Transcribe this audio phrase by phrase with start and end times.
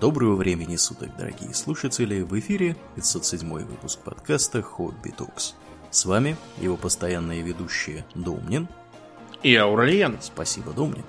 [0.00, 2.22] Доброго времени суток, дорогие слушатели!
[2.22, 5.54] В эфире 507 выпуск подкаста «Хобби Токс».
[5.90, 8.68] С вами его постоянные ведущие Домнин
[9.42, 10.16] и Аурельян.
[10.22, 11.04] Спасибо, Домнин.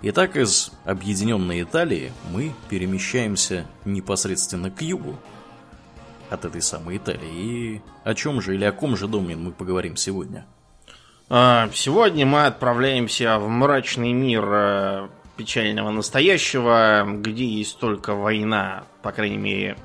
[0.00, 5.16] Итак, из объединенной Италии мы перемещаемся непосредственно к югу
[6.30, 7.32] от этой самой Италии.
[7.32, 10.46] И о чем же или о ком же, Домнин, мы поговорим сегодня?
[11.28, 19.12] А, сегодня мы отправляемся в мрачный мир э, печального настоящего, где есть только война, по
[19.12, 19.76] крайней мере,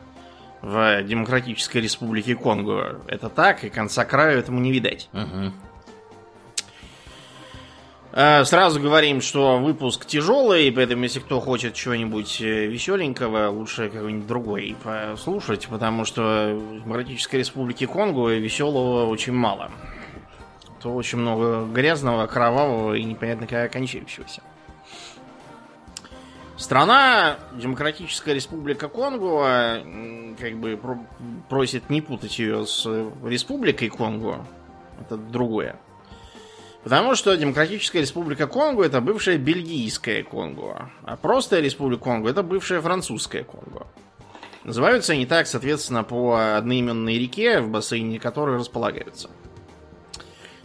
[0.61, 2.99] в Демократической Республике Конго.
[3.07, 5.09] Это так, и конца краю этому не видать.
[5.13, 5.53] Угу.
[8.11, 14.75] Сразу говорим, что выпуск тяжелый, поэтому если кто хочет чего-нибудь э, веселенького, лучше какой-нибудь другой
[14.83, 19.69] послушать, потому что в Демократической Республике Конго веселого очень мало.
[20.81, 24.41] То очень много грязного, кровавого и непонятно как окончающегося.
[26.59, 29.81] Страна, Демократическая Республика Конго,
[30.37, 30.77] как бы
[31.47, 32.85] просит не путать ее с
[33.23, 34.45] Республикой Конго.
[34.99, 35.79] Это другое.
[36.83, 42.81] Потому что Демократическая Республика Конго это бывшая бельгийская Конго, а просто Республика Конго это бывшая
[42.81, 43.87] французская Конго.
[44.65, 49.29] Называются они так, соответственно, по одноименной реке, в бассейне которой располагаются.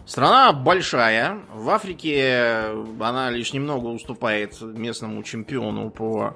[0.05, 1.39] Страна большая.
[1.51, 6.35] В Африке она лишь немного уступает местному чемпиону по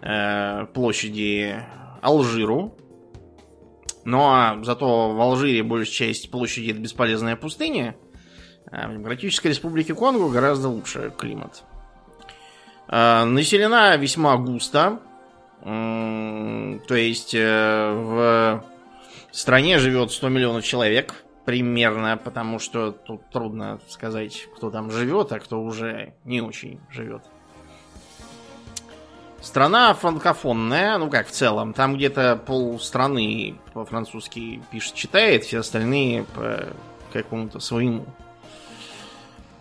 [0.00, 1.62] э, площади
[2.00, 2.74] Алжиру.
[4.04, 7.96] Но зато в Алжире большая часть площади это бесполезная пустыня.
[8.70, 11.64] А в Демократической Республике Конго гораздо лучше климат.
[12.88, 15.00] Э, населена весьма густо.
[15.60, 18.64] Э, то есть э, в
[19.32, 25.38] стране живет 100 миллионов человек примерно, потому что тут трудно сказать, кто там живет, а
[25.38, 27.22] кто уже не очень живет.
[29.40, 36.24] Страна франкофонная, ну как в целом, там где-то пол страны по-французски пишет, читает, все остальные
[36.24, 36.66] по
[37.12, 38.04] какому-то своему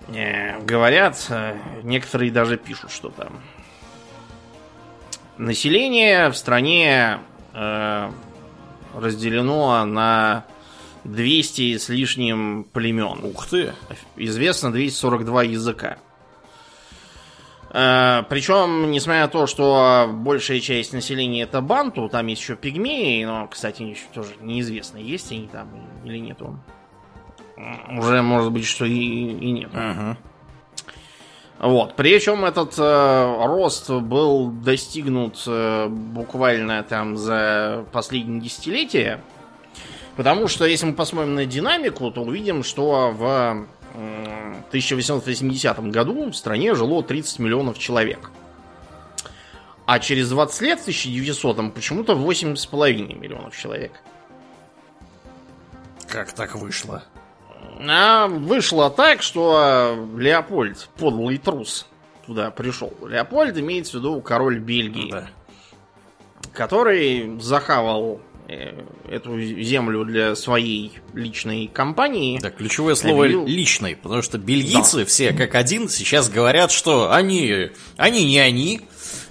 [0.08, 3.40] э, говорят, э, некоторые даже пишут, что там.
[5.38, 7.20] Население в стране
[7.54, 8.12] э,
[8.96, 10.46] разделено на
[11.06, 13.24] 200 с лишним племен.
[13.24, 13.74] Ух ты!
[14.16, 15.98] Известно 242 языка.
[17.70, 23.24] Э, Причем, несмотря на то, что большая часть населения это банту, там есть еще пигмеи,
[23.24, 25.70] но, кстати, еще тоже неизвестно, есть они там
[26.04, 26.40] или нет.
[27.98, 29.70] Уже может быть, что и, и нет.
[29.74, 30.18] Угу.
[31.60, 31.96] Вот.
[31.96, 39.22] Причем этот э, рост был достигнут э, буквально там за последние десятилетия.
[40.16, 43.68] Потому что если мы посмотрим на динамику, то увидим, что в
[44.70, 48.32] 1880 году в стране жило 30 миллионов человек.
[49.86, 53.92] А через 20 лет, в 1900 почему-то 8,5 миллионов человек.
[56.08, 57.04] Как так вышло?
[57.80, 61.88] А вышло так, что Леопольд, подлый трус,
[62.26, 62.94] туда пришел.
[63.06, 65.12] Леопольд имеется в виду король Бельгии.
[65.12, 65.28] Да.
[66.54, 72.40] Который захавал эту землю для своей личной компании.
[72.40, 73.46] Да, ключевое слово объявил...
[73.46, 75.06] личной, потому что бельгийцы да.
[75.06, 78.82] все как один сейчас говорят, что они, они не они,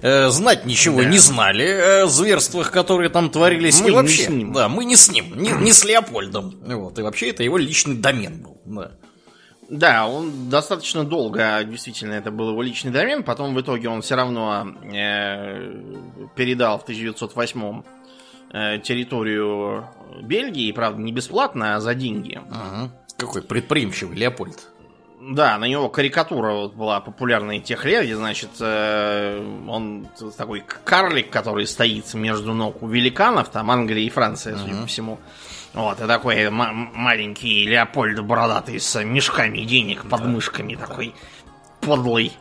[0.03, 1.09] э, знать ничего да.
[1.09, 3.81] не знали о зверствах, которые там творились.
[3.81, 4.53] Мы и вообще, не с ним.
[4.53, 6.57] Да, мы не с ним, не, не с Леопольдом.
[6.65, 8.61] Вот, и вообще это его личный домен был.
[8.65, 8.93] Да.
[9.71, 13.23] Да, он достаточно долго, действительно, это был его личный домен.
[13.23, 15.73] Потом в итоге он все равно э,
[16.37, 18.04] передал в 1908 Э,
[18.85, 19.89] территорию
[20.23, 22.41] Бельгии, правда, не бесплатно, а за деньги.
[22.51, 22.91] Ага.
[23.19, 24.69] Какой предприимчивый Леопольд.
[25.21, 30.07] Да, на него карикатура вот была популярна тех лет, где, значит, э, он
[30.37, 34.81] такой карлик, который стоит между ног у великанов, там Англия и Франция, судя uh-huh.
[34.83, 35.19] по всему.
[35.73, 40.29] Вот, и такой маленький Леопольд бородатый с мешками денег под да.
[40.29, 41.15] мышками, такой
[41.81, 42.33] подлый.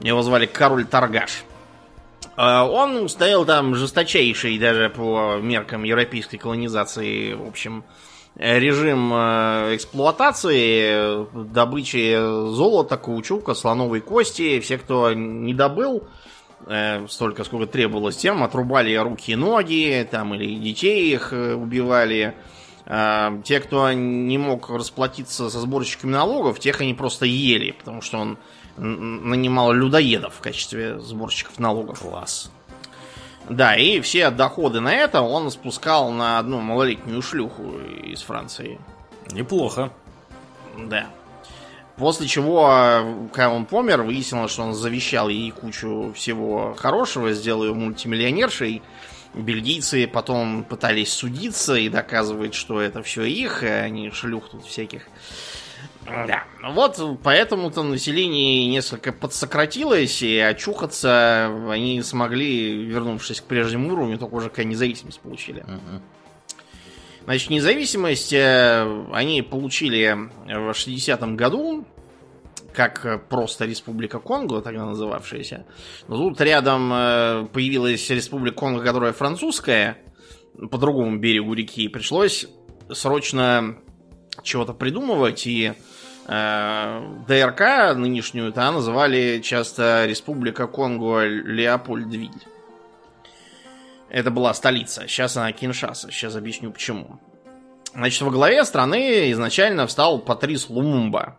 [0.00, 1.44] Его звали Король Торгаш.
[2.36, 7.84] А, он стоял там жесточайший даже по меркам европейской колонизации, в общем,
[8.38, 14.60] режим э, эксплуатации, добычи золота, каучука, слоновой кости.
[14.60, 16.04] Все, кто не добыл
[16.66, 22.34] э, столько, сколько требовалось, тем отрубали руки и ноги, там, или детей их э, убивали.
[22.86, 28.18] А, те, кто не мог расплатиться со сборщиками налогов, тех они просто ели, потому что
[28.18, 28.38] он
[28.78, 32.00] нанимал людоедов в качестве сборщиков налогов.
[32.00, 32.50] Класс.
[33.48, 38.78] Да, и все доходы на это он спускал на одну малолетнюю шлюху из Франции.
[39.30, 39.90] Неплохо.
[40.76, 41.06] Да.
[41.96, 47.74] После чего, когда он помер, выяснилось, что он завещал ей кучу всего хорошего, сделал ее
[47.74, 48.82] мультимиллионершей.
[49.34, 55.08] Бельгийцы потом пытались судиться и доказывать, что это все их, и они шлюх тут всяких.
[56.26, 56.44] Да.
[56.72, 64.50] Вот поэтому-то население несколько подсократилось, и очухаться они смогли, вернувшись к прежнему уровню, только уже
[64.50, 65.64] когда независимость получили.
[67.24, 70.16] Значит, независимость э, они получили
[70.46, 71.86] в 60-м году,
[72.72, 75.66] как просто Республика Конго, тогда называвшаяся.
[76.06, 79.98] Но тут рядом э, появилась Республика Конго, которая французская,
[80.70, 81.88] по другому берегу реки.
[81.88, 82.46] Пришлось
[82.90, 83.76] срочно
[84.42, 85.74] чего-то придумывать, и
[86.28, 92.30] э, ДРК нынешнюю-то называли часто Республика Конго Леопольдвиль.
[94.10, 95.06] Это была столица.
[95.06, 96.10] Сейчас она Киншаса.
[96.10, 97.18] Сейчас объясню почему.
[97.94, 101.38] Значит, во главе страны изначально встал Патрис Лумумба,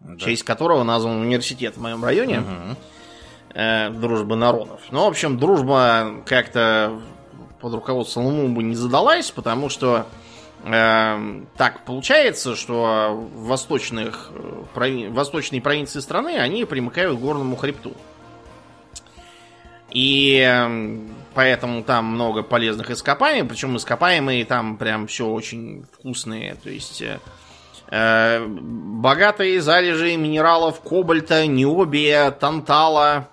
[0.00, 0.24] в Да.
[0.24, 2.40] честь которого назван университет в моем районе.
[2.40, 2.76] Мгм.
[3.54, 4.80] э, дружбы народов.
[4.90, 7.00] Ну, в общем, дружба как-то
[7.60, 10.06] под руководством Лумумбы не задалась, потому что
[10.64, 17.94] так получается, что в восточных, э, прови- восточные провинции страны, они примыкают к горному хребту.
[19.90, 20.98] И э,
[21.34, 26.56] поэтому там много полезных ископаемых, причем ископаемые там прям все очень вкусные.
[26.56, 27.20] То есть э,
[27.90, 33.28] э, богатые залежи минералов кобальта, необия, тантала.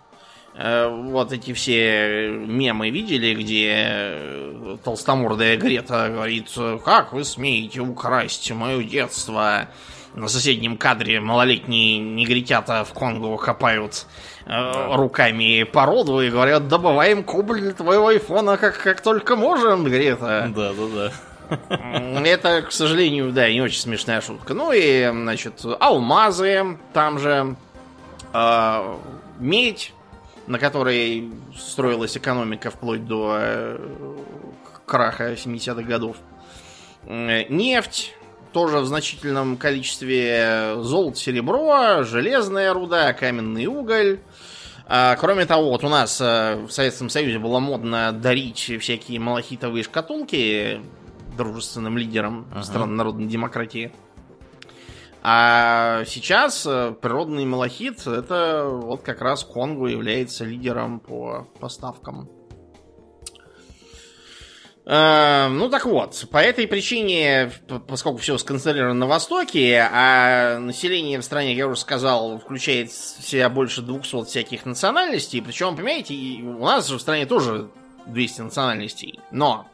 [0.57, 6.47] Э, вот эти все мемы видели, где э, толстомордая Грета говорит,
[6.83, 9.67] как вы смеете украсть мое детство?
[10.13, 14.05] На соседнем кадре малолетние негритята в Конго хапают
[14.45, 20.49] э, руками породу и говорят, добываем кобальт для твоего айфона как, как только можем, Грета.
[20.55, 21.11] Да, да,
[21.49, 22.21] да.
[22.25, 24.53] Это, к сожалению, да, не очень смешная шутка.
[24.53, 27.57] Ну и, значит, алмазы там же,
[28.31, 28.95] э,
[29.39, 29.93] медь,
[30.47, 34.17] на которой строилась экономика вплоть до э,
[34.85, 36.17] краха 70-х годов.
[37.07, 38.13] Нефть,
[38.51, 44.19] тоже в значительном количестве золото, серебро, железная руда, каменный уголь.
[44.87, 49.83] А, кроме того, вот у нас э, в Советском Союзе было модно дарить всякие малахитовые
[49.83, 50.79] шкатулки
[51.35, 52.63] дружественным лидерам Ага.
[52.63, 53.91] стран народной демократии.
[55.27, 62.29] А сейчас э, природный малахит это вот как раз Конго является лидером по поставкам.
[64.85, 67.51] Э, Ну так вот, по этой причине,
[67.87, 73.49] поскольку все сконцентрировано на Востоке, а население в стране, я уже сказал, включает в себя
[73.49, 76.13] больше 200 всяких национальностей, причем, понимаете,
[76.43, 77.71] у нас же в стране тоже
[78.05, 79.65] 200 национальностей, но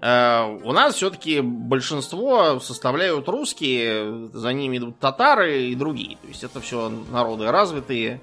[0.00, 6.60] у нас все-таки большинство составляют русские, за ними идут татары и другие, то есть это
[6.60, 8.20] все народы развитые,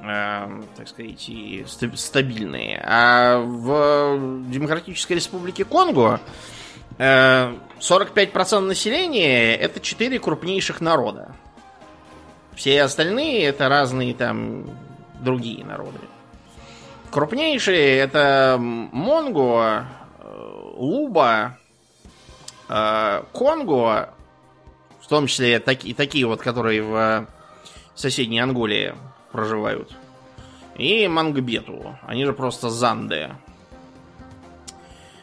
[0.00, 2.82] э, так сказать, и ста- стабильные.
[2.86, 6.20] А в Демократической Республике Конго
[6.98, 11.34] э, 45% населения это 4 крупнейших народа.
[12.54, 14.66] Все остальные это разные там
[15.20, 16.00] другие народы.
[17.10, 20.01] Крупнейшие это Монго, э,
[20.74, 21.58] Луба,
[22.68, 24.14] э, Конго,
[25.00, 27.26] в том числе таки- такие вот, которые в
[27.94, 28.94] соседней Анголии
[29.30, 29.92] проживают.
[30.76, 31.98] И Мангбету.
[32.02, 33.30] Они же просто Занды.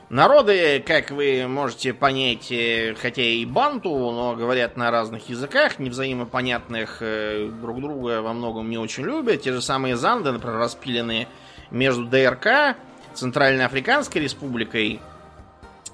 [0.09, 6.97] Народы, как вы можете понять, э, хотя и банту, но говорят на разных языках, невзаимопонятных,
[7.01, 9.43] э, друг друга во многом не очень любят.
[9.43, 11.27] Те же самые Занды, например, распиленные
[11.69, 12.75] между ДРК,
[13.13, 14.99] Центральноафриканской республикой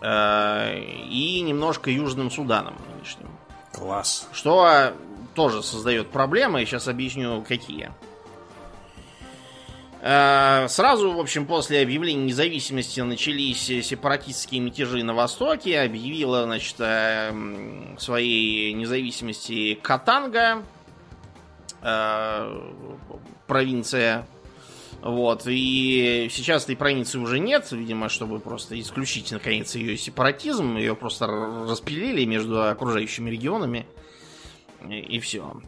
[0.06, 3.30] и немножко Южным Суданом нынешним.
[3.72, 4.28] Класс.
[4.34, 4.94] Что
[5.34, 7.92] тоже создает проблемы, и сейчас объясню, какие.
[10.02, 15.82] Э, Сразу, в общем, после объявления независимости начались сепаратистские мятежи на Востоке.
[15.82, 17.34] Объявила, значит, э,
[17.98, 20.64] своей независимости Катанга,
[21.82, 22.72] э,
[23.48, 24.28] провинция.
[25.06, 30.78] Вот, и сейчас этой провинции уже нет, видимо, чтобы просто исключить, наконец, ее сепаратизм.
[30.78, 33.86] Ее просто распилили между окружающими регионами.
[34.90, 35.62] И, все.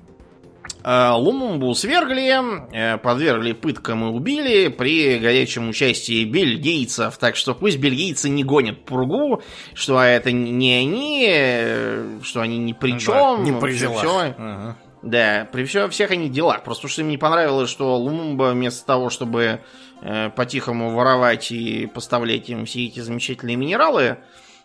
[0.83, 2.33] Лумумбу свергли,
[2.73, 7.15] э, подвергли пыткам и убили при горячем участии бельгийцев.
[7.19, 9.43] Так что пусть бельгийцы не гонят пургу,
[9.75, 13.13] что это не они, э, что они ни при чем.
[13.13, 13.93] Да, не при всё.
[13.99, 14.77] Ага.
[15.09, 16.63] Да, при всё- всех они делах.
[16.63, 19.61] Просто что им не понравилось, что Лумумба вместо того, чтобы
[20.01, 24.17] э, по-тихому воровать и поставлять им все эти замечательные минералы,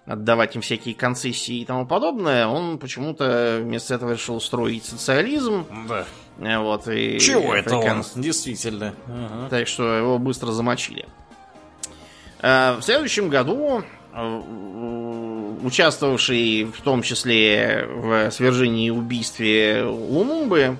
[0.04, 5.64] отдавать им всякие концессии и тому подобное, он почему-то вместо этого решил строить социализм.
[5.88, 6.04] Да.
[6.38, 8.02] Э, Вот, и Чего это он?
[8.16, 8.94] Действительно.
[9.06, 9.48] Ага.
[9.48, 11.06] Так что его быстро замочили.
[12.40, 13.84] Э, В следующем году
[15.62, 20.76] участвовавший в том числе в свержении и убийстве Лумумбы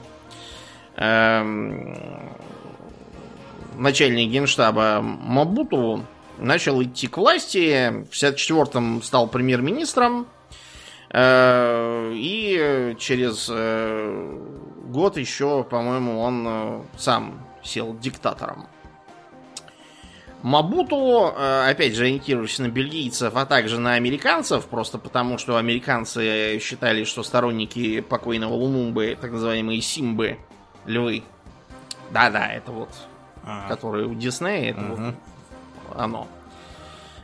[0.97, 1.99] эм,
[3.77, 6.05] начальник генштаба Мабуту
[6.39, 8.05] начал идти к власти.
[8.11, 10.27] В 64-м стал премьер-министром.
[11.11, 14.39] э, И через э,
[14.87, 18.67] год еще, по-моему, он э, сам сел диктатором.
[20.43, 26.59] Мабуту, э, опять же, ориентируясь на бельгийцев, а также на американцев, просто потому что американцы
[26.61, 30.39] считали, что сторонники покойного Лумумбы, так называемые Симбы,
[30.85, 31.23] львы,
[32.11, 32.91] да-да, это вот,
[33.45, 33.69] Ага.
[33.69, 35.15] которые у Диснея, это вот
[35.97, 36.27] оно.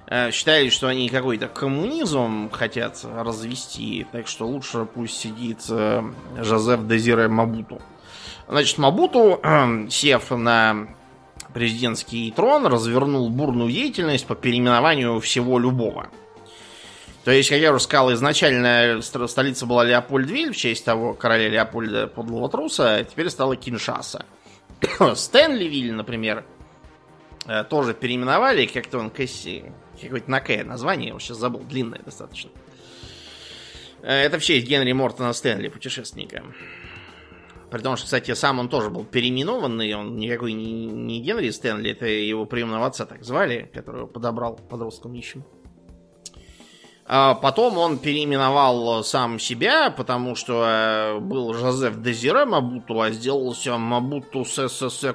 [0.06, 6.02] Э, Считали, что они какой-то коммунизм хотят развести, так что лучше пусть сидит э,
[6.38, 7.82] Жозеф Дезире Мабуту.
[8.48, 9.40] Значит, Мабуту,
[9.90, 10.86] сев на
[11.58, 16.08] президентский трон, развернул бурную деятельность по переименованию всего любого.
[17.24, 21.48] То есть, как я уже сказал, изначально ст- столица была Леопольдвиль в честь того короля
[21.48, 24.24] Леопольда Подлого Труса, а теперь стала Киншаса.
[25.16, 26.44] Стэнливиль, например,
[27.46, 29.64] э, тоже переименовали, как-то он Кэсси,
[30.00, 32.50] какое-то на К название, я его сейчас забыл, длинное достаточно.
[34.02, 36.44] Э, Это в честь Генри Мортона Стэнли, путешественника.
[37.70, 41.90] При том, что, кстати, сам он тоже был переименованный, он никакой не, не Генри Стэнли,
[41.90, 45.44] это его приемного отца так звали, которого подобрал подростком нищим.
[47.10, 53.78] А Потом он переименовал сам себя, потому что э, был Жозеф Дезире Мабуту, а сделался
[53.78, 55.06] Мабуту ССС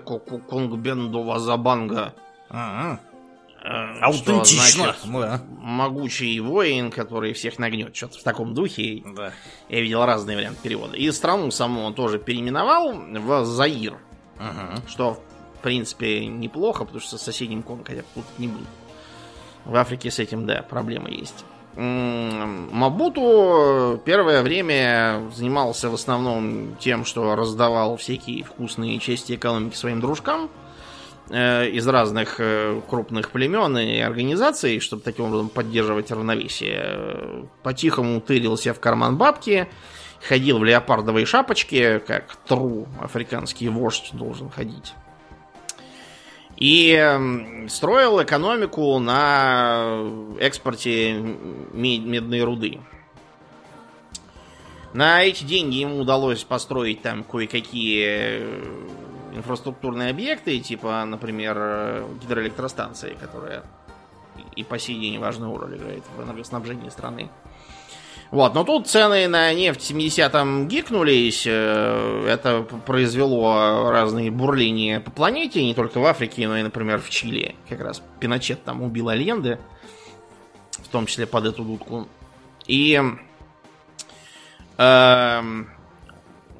[0.49, 2.15] Конгбенду Вазабанга.
[2.49, 2.99] Ага.
[3.63, 4.93] Э, Аутентично.
[4.93, 5.41] что значит Да.
[5.61, 7.95] могучий воин, который всех нагнет.
[7.95, 9.03] Что-то в таком духе.
[9.15, 9.31] Да.
[9.69, 10.97] Я видел разные варианты перевода.
[10.97, 13.95] И страну саму он тоже переименовал в Заир.
[14.37, 14.75] Ага.
[14.87, 15.13] Что,
[15.59, 18.67] в принципе, неплохо, потому что с соседним Конго хотя бы тут не будет.
[19.63, 21.45] В Африке с этим, да, проблемы есть.
[22.71, 30.49] Мабуту первое время занимался в основном тем, что раздавал всякие вкусные части экономики своим дружкам
[31.29, 36.81] из разных э, крупных племен и организаций, чтобы таким образом поддерживать равновесие.
[36.83, 39.67] Э, По-тихому тырился в карман бабки,
[40.27, 44.93] ходил в леопардовой шапочке, как тру африканский вождь должен ходить.
[46.57, 47.17] И
[47.67, 50.05] строил экономику на
[50.39, 52.79] экспорте мед- медной руды.
[54.93, 58.05] На эти деньги ему удалось построить там кое-какие
[58.39, 58.59] э,
[59.33, 63.63] инфраструктурные объекты, типа, например, э, гидроэлектростанции, которая
[64.55, 67.29] и по сей день важную роль играет в энергоснабжении страны.
[68.31, 71.43] Вот, но тут цены на нефть в 70-м гикнулись.
[71.45, 77.09] э, Это произвело разные бурления по планете, не только в Африке, но и, например, в
[77.11, 77.55] Чили.
[77.69, 79.59] Как раз Пиночет там убил Альенде,
[80.71, 82.07] в том числе под эту дудку.
[82.65, 82.99] И
[84.77, 85.69] эм,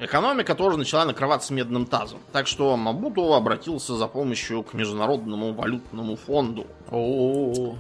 [0.06, 2.20] экономика тоже начала накрываться медным тазом.
[2.32, 6.68] Так что Мабуту обратился за помощью к Международному валютному фонду.
[6.92, 7.76] О,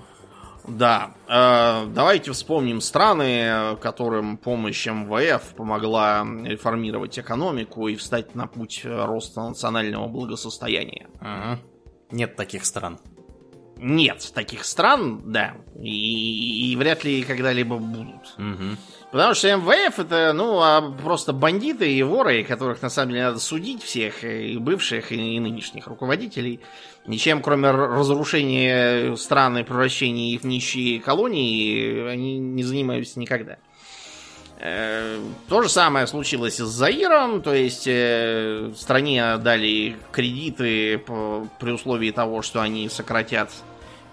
[0.65, 8.81] Да, э, давайте вспомним страны, которым помощь МВФ помогла реформировать экономику и встать на путь
[8.85, 11.07] роста национального благосостояния.
[11.19, 11.59] Ага.
[12.11, 12.99] Нет таких стран.
[13.75, 18.35] Нет таких стран, да, и, и вряд ли когда-либо будут.
[18.37, 18.77] Мгм.
[19.13, 23.37] Потому что МВФ это, ну, а просто бандиты и воры, которых на самом деле надо
[23.37, 26.61] судить всех, и бывших, и нынешних руководителей.
[27.05, 33.57] Ничем, кроме разрушения страны, превращения их в нищие колонии, они не занимаются никогда.
[34.57, 41.71] Э, То же самое случилось и с Заиром, то есть э, стране дали кредиты при
[41.71, 43.51] условии того, что они сократят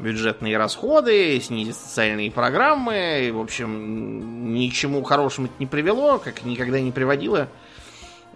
[0.00, 3.26] бюджетные расходы, снизят социальные программы.
[3.28, 7.49] И, в общем, ни к чему хорошему это не привело, как никогда не приводило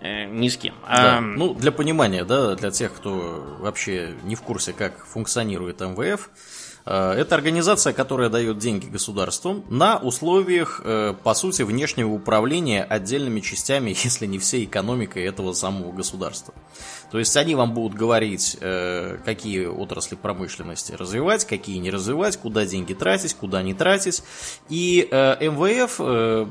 [0.00, 0.74] э, ни с кем.
[0.82, 1.18] Да.
[1.18, 6.30] А, Ну, для понимания, да, для тех, кто вообще не в курсе, как функционирует МВФ,
[6.86, 13.40] э, это организация, которая дает деньги государству на условиях, э, по сути, внешнего управления отдельными
[13.40, 16.54] частями, если не всей экономикой этого самого государства.
[17.14, 22.66] То есть они вам будут говорить, э, какие отрасли промышленности развивать, какие не развивать, куда
[22.66, 24.24] деньги тратить, куда не тратить.
[24.68, 26.46] И э, МВФ э,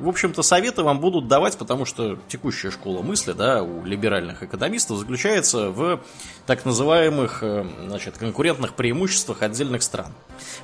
[0.00, 4.96] в общем-то, советы вам будут давать, потому что текущая школа мысли, да, у либеральных экономистов
[4.96, 6.00] заключается в
[6.46, 7.42] так называемых,
[7.86, 10.12] значит, конкурентных преимуществах отдельных стран.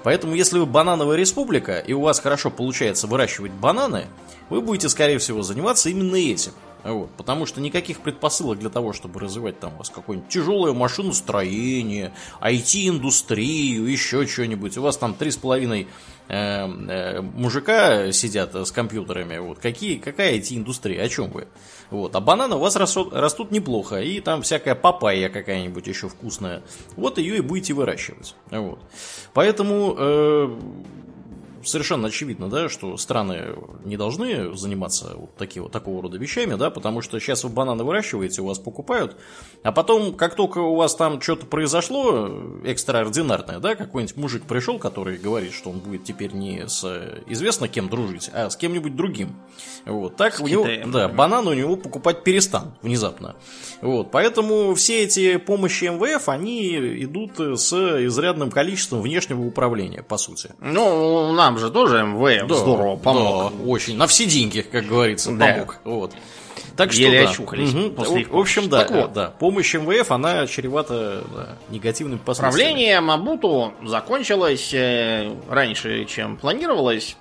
[0.02, 4.06] Поэтому, если вы банановая республика, и у вас хорошо получается выращивать бананы,
[4.48, 6.52] вы будете, скорее всего, заниматься именно этим.
[6.84, 12.12] Вот, потому что никаких предпосылок для того, чтобы развивать там у вас какое-нибудь тяжелое машиностроение,
[12.42, 14.76] IT-индустрию, еще что-нибудь.
[14.76, 15.88] У вас там три с половиной
[16.28, 19.38] э, э, мужика сидят с компьютерами.
[19.38, 21.02] Вот, какие, какая IT-индустрия?
[21.02, 21.48] О чем вы?
[21.90, 26.62] Вот, а бананы у вас растут, растут неплохо, и там всякая папайя какая-нибудь еще вкусная.
[26.96, 28.34] Вот ее и будете выращивать.
[28.50, 28.78] Вот.
[29.32, 30.58] Поэтому э,
[31.64, 33.54] совершенно очевидно, да, что страны
[33.84, 37.84] не должны заниматься вот такие, вот такого рода вещами, да, потому что сейчас вы бананы
[37.84, 39.16] выращиваете, у вас покупают,
[39.62, 42.30] а потом, как только у вас там что-то произошло
[42.64, 46.84] экстраординарное, да, какой-нибудь мужик пришел, который говорит, что он будет теперь не с
[47.26, 49.36] известно кем дружить, а с кем-нибудь другим.
[49.86, 53.36] Вот, так с у него, да, бананы у него покупать перестанут внезапно.
[53.80, 57.72] Вот, поэтому все эти помощи МВФ, они идут с
[58.06, 60.50] изрядным количеством внешнего управления, по сути.
[60.60, 63.52] Ну, нам нам же тоже МВ да, здорово помог.
[63.52, 63.96] Да, очень.
[63.96, 65.52] На все деньги, как говорится, да.
[65.52, 65.76] помог.
[65.84, 66.12] Вот.
[66.76, 67.30] Так что Еле да.
[67.30, 67.90] очухались угу.
[67.90, 69.12] после В общем, да, вот.
[69.12, 69.32] да.
[69.38, 72.70] Помощь МВФ, она чревата да, негативными последствиями.
[72.72, 77.16] Правление Мабуту закончилось э, раньше, чем планировалось,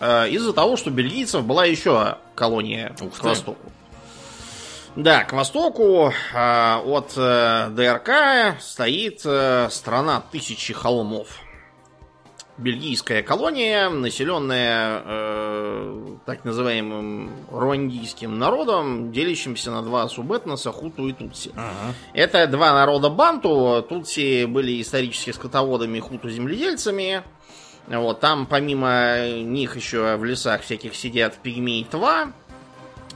[0.00, 3.28] э, из-за того, что бельгийцев была еще колония Ух к ты.
[3.28, 3.70] востоку.
[4.96, 11.43] Да, к востоку э, от э, ДРК стоит э, страна тысячи холмов
[12.56, 21.50] бельгийская колония, населенная э, так называемым руандийским народом, делящимся на два субэтноса Хуту и Тутси.
[21.56, 21.94] Ага.
[22.12, 23.84] Это два народа Банту.
[23.88, 27.22] Тутси были исторически скотоводами, Хуту земледельцами.
[27.86, 32.32] Вот, там помимо них еще в лесах всяких сидят пигмей Тва,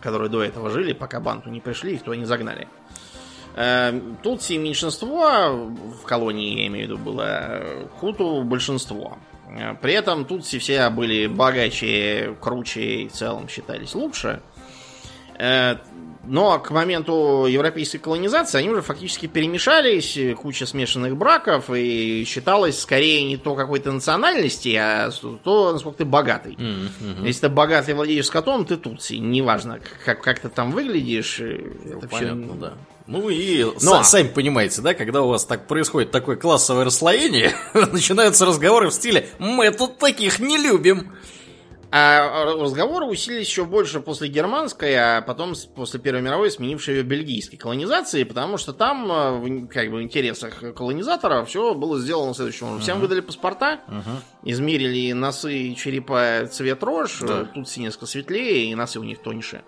[0.03, 2.69] которые до этого жили, пока Банту не пришли, их туда не загнали.
[3.61, 5.69] Э, Тутси меньшинство
[6.01, 9.19] в колонии, я имею в виду, было Хуту большинство.
[9.51, 14.41] Э, при этом Тутси все были богаче, круче и в целом считались лучше.
[15.41, 15.75] Э,
[16.25, 23.25] но к моменту европейской колонизации они уже фактически перемешались, куча смешанных браков, и считалось скорее
[23.25, 25.11] не то какой-то национальности, а
[25.43, 26.55] то, насколько ты богатый.
[26.55, 27.27] Mm-hmm.
[27.27, 29.15] Если ты богатый владеешь скотом, ты тутси.
[29.15, 31.39] Неважно, как, как ты там выглядишь.
[31.41, 32.55] Ну, это понятно, все...
[32.61, 32.75] да.
[33.09, 34.03] Ну и Но...
[34.03, 39.29] сами понимаете, да, когда у вас так происходит такое классовое расслоение, начинаются разговоры в стиле
[39.39, 41.13] «Мы тут таких не любим».
[41.91, 47.59] А разговоры усилились еще больше после германской, а потом после Первой мировой сменившей ее бельгийской
[47.59, 52.83] колонизации, потому что там, э, как бы в интересах колонизаторов, все было сделано следующим образом.
[52.83, 54.21] Всем выдали паспорта, uh-huh.
[54.45, 57.47] измерили носы черепа цвет рожь, да.
[57.47, 59.63] тут все несколько светлее, и носы у них тоньше.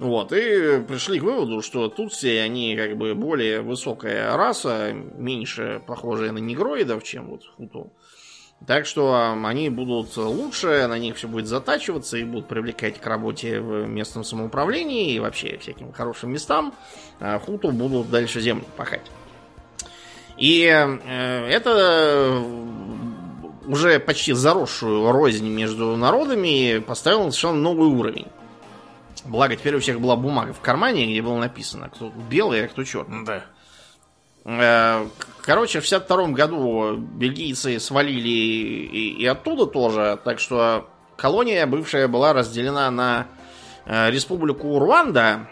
[0.00, 5.82] Вот, и пришли к выводу, что тут все они как бы более высокая раса, меньше
[5.86, 7.92] похожая на негроидов, чем вот хуту.
[8.66, 13.60] Так что они будут лучше, на них все будет затачиваться и будут привлекать к работе
[13.60, 16.72] в местном самоуправлении и вообще всяким хорошим местам.
[17.20, 19.04] А хуту будут дальше землю пахать.
[20.38, 22.42] И э, это
[23.66, 28.28] уже почти заросшую рознь между народами поставил совершенно новый уровень.
[29.24, 32.84] Благо, теперь у всех была бумага в кармане, где было написано, кто белый, а кто
[32.84, 33.24] черный.
[33.24, 33.44] Да.
[34.44, 35.06] Э,
[35.42, 42.32] короче, в 62 году бельгийцы свалили и, и оттуда тоже, так что колония бывшая была
[42.32, 43.26] разделена на
[43.84, 45.48] э, республику Руанда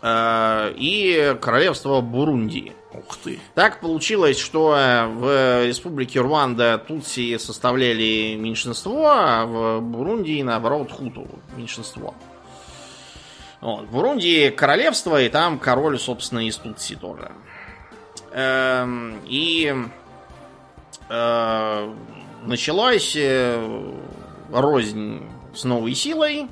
[0.00, 2.72] э, и королевство Бурунди.
[2.94, 3.38] Ух ты.
[3.54, 4.70] Так получилось, что
[5.14, 12.14] в республике Руанда Тутси составляли меньшинство, а в Бурунди, наоборот, Хуту меньшинство.
[13.60, 13.86] Вот.
[13.86, 17.32] В Бурунди королевство, и там король, собственно, из Тутси тоже.
[18.32, 19.74] Эм, и
[21.08, 21.94] э,
[22.44, 23.92] началась э,
[24.52, 25.22] рознь
[25.54, 26.46] с новой силой.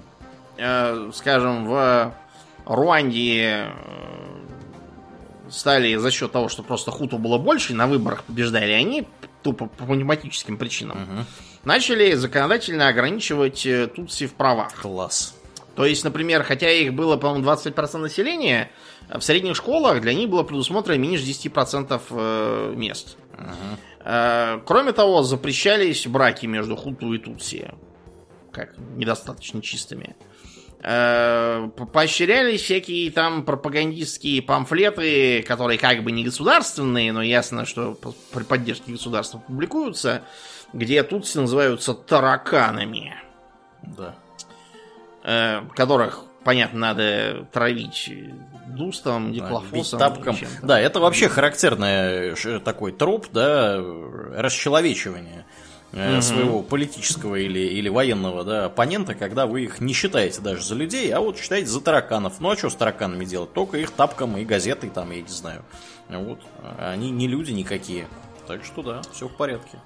[0.56, 2.12] Э, скажем, в
[2.64, 3.70] Руанде э,
[5.50, 9.06] стали за счет того, что просто хуту было больше, на выборах побеждали они,
[9.42, 11.24] тупо по математическим причинам, угу.
[11.64, 14.72] начали законодательно ограничивать э, тутси в правах.
[14.74, 15.36] Класс.
[15.76, 18.70] То есть, например, хотя их было, по-моему, 25% населения,
[19.08, 23.16] в средних школах для них было предусмотрено меньше 10% э, мест.
[23.32, 24.62] Uh-huh.
[24.64, 27.72] Кроме того, запрещались браки между хуту и тутси,
[28.52, 30.16] как недостаточно чистыми.
[30.88, 37.98] Э, поощрялись всякие там пропагандистские памфлеты, которые как бы не государственные, но ясно, что
[38.32, 40.22] при поддержке государства публикуются,
[40.72, 43.16] где тутси называются тараканами.
[43.82, 44.25] Да э,
[45.74, 48.08] которых понятно, надо травить
[48.68, 49.98] дустом, диклофосом.
[49.98, 50.36] тапком.
[50.62, 53.82] Да, это вообще характерный такой троп, да,
[54.36, 55.44] расчеловечивание
[55.92, 56.22] угу.
[56.22, 61.10] своего политического или, или военного да, оппонента, когда вы их не считаете даже за людей,
[61.12, 62.40] а вот считаете за тараканов.
[62.40, 63.52] Ну а что с тараканами делать?
[63.52, 65.64] Только их тапком и газетой там, я не знаю.
[66.08, 66.40] Вот.
[66.78, 68.06] Они не люди никакие.
[68.46, 69.78] Так что да, все в порядке.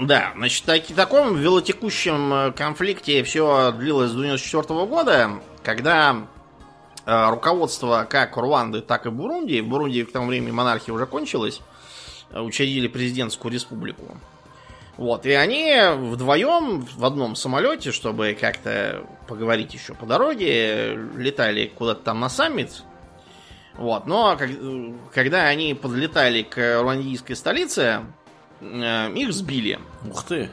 [0.00, 5.30] Да, значит, в таком велотекущем э, конфликте все длилось до 94 года,
[5.62, 6.26] когда
[7.04, 11.60] э, руководство как Руанды, так и Бурунди, в Бурунди к тому времени монархия уже кончилась,
[12.30, 14.16] э, учредили президентскую республику.
[14.96, 22.04] Вот, и они вдвоем в одном самолете, чтобы как-то поговорить еще по дороге, летали куда-то
[22.04, 22.84] там на саммит.
[23.74, 24.50] Вот, но как,
[25.12, 28.02] когда они подлетали к руандийской столице, э,
[28.60, 29.78] их сбили.
[30.08, 30.50] Ух ты.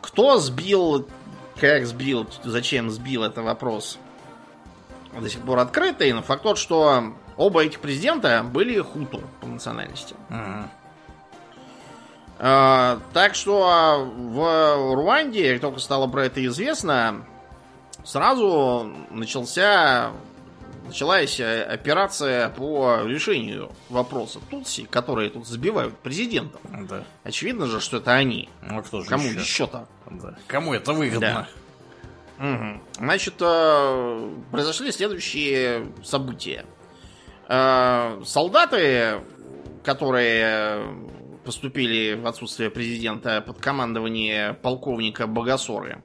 [0.00, 1.08] Кто сбил,
[1.56, 3.98] как сбил, зачем сбил, это вопрос
[5.18, 10.14] до сих пор открытый, но факт тот, что оба этих президента были хуту по национальности.
[10.30, 10.68] Uh-huh.
[12.38, 17.24] А, так что в Руанде, как только стало про это известно,
[18.04, 20.10] сразу начался
[20.86, 26.60] началась операция по решению вопроса Тутси, которые тут забивают президентов.
[26.88, 27.04] Да.
[27.24, 28.48] Очевидно же, что это они.
[28.62, 29.88] Ну, а кто же Кому еще-то?
[30.10, 30.36] Да.
[30.46, 31.20] Кому это выгодно?
[31.20, 31.48] Да.
[32.42, 32.80] Угу.
[32.98, 36.64] Значит, э, произошли следующие события.
[37.48, 39.20] Э, солдаты,
[39.84, 40.86] которые
[41.44, 46.02] поступили в отсутствие президента под командование полковника Богосоры.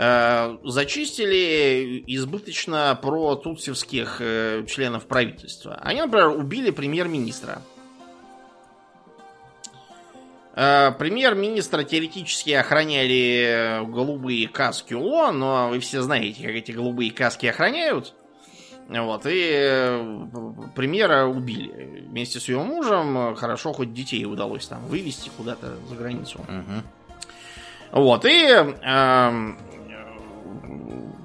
[0.00, 5.74] Э, зачистили избыточно про тутсевских э, членов правительства.
[5.82, 7.62] Они, например, убили премьер-министра.
[10.54, 17.46] Э, премьер-министра теоретически охраняли голубые каски ООН, но вы все знаете, как эти голубые каски
[17.46, 18.14] охраняют.
[18.88, 20.00] Вот, и
[20.76, 22.04] премьера убили.
[22.08, 26.38] Вместе с ее мужем хорошо хоть детей удалось там вывести куда-то за границу.
[26.38, 28.00] Угу.
[28.00, 29.54] Вот, и э,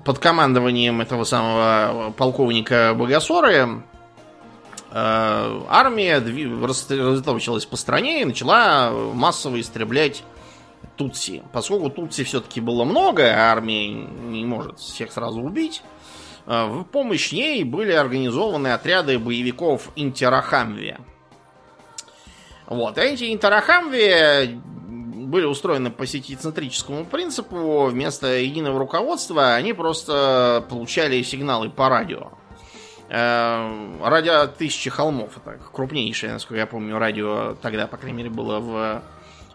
[0.06, 3.84] под командованием этого самого полковника Богосоры
[4.92, 6.18] э, армия
[6.66, 10.24] рассредоточилась по стране и начала массово истреблять
[10.98, 11.44] Тутси.
[11.52, 15.82] Поскольку Тутси все-таки было много, а армия не может всех сразу убить,
[16.46, 20.98] Э, в помощь ей были организованы отряды боевиков Интерахамви.
[22.68, 24.60] Вот, эти Интерахамви
[25.34, 27.88] были устроены по сетицентрическому принципу.
[27.88, 32.34] Вместо единого руководства они просто получали сигналы по радио.
[33.10, 35.32] Э, радио тысячи холмов.
[35.38, 39.04] Это крупнейшее, насколько я помню, радио тогда, по крайней мере, было в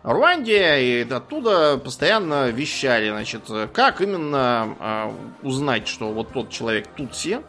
[0.03, 5.13] Руанде, и оттуда постоянно вещали, значит, как именно э,
[5.47, 7.41] узнать, что вот тот человек Тутси,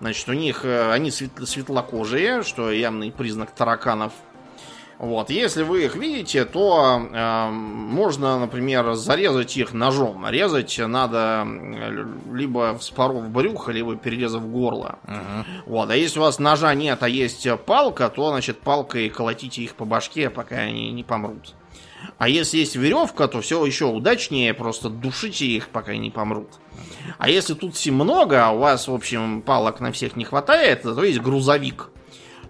[0.00, 4.12] значит, у них, э, они светло светлокожие, что явный признак тараканов.
[5.04, 10.26] Вот, если вы их видите, то э, можно, например, зарезать их ножом.
[10.26, 11.46] Резать надо
[12.32, 14.98] либо вспоров брюхо, либо перерезав горло.
[15.06, 15.44] Uh-huh.
[15.66, 19.74] Вот, а если у вас ножа нет, а есть палка, то, значит, палкой колотите их
[19.74, 21.54] по башке, пока они не помрут.
[22.16, 26.48] А если есть веревка, то все еще удачнее, просто душите их, пока не помрут.
[27.18, 30.82] А если тут все много, а у вас, в общем, палок на всех не хватает,
[30.82, 31.90] то есть грузовик.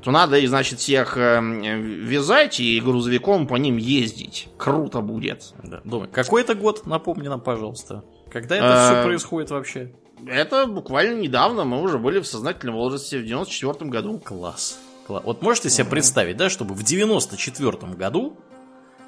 [0.04, 4.48] То надо, значит, всех э, вязать и грузовиком по ним ездить.
[4.58, 5.54] Круто будет.
[5.62, 8.04] Да, думаю, какой это год, напомни нам, пожалуйста.
[8.30, 9.94] Когда это все а, происходит вообще?
[10.26, 14.18] Это буквально недавно, мы уже были в сознательном возрасте, в 94 году.
[14.18, 14.78] Класс.
[15.06, 15.22] Класс.
[15.24, 18.36] Вот можете себе представить, да, чтобы в 94 году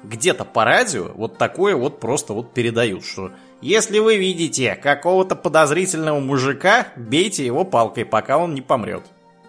[0.03, 3.31] где-то по радио вот такое вот просто вот передают, что
[3.61, 9.03] если вы видите какого-то подозрительного мужика, бейте его палкой, пока он не помрет.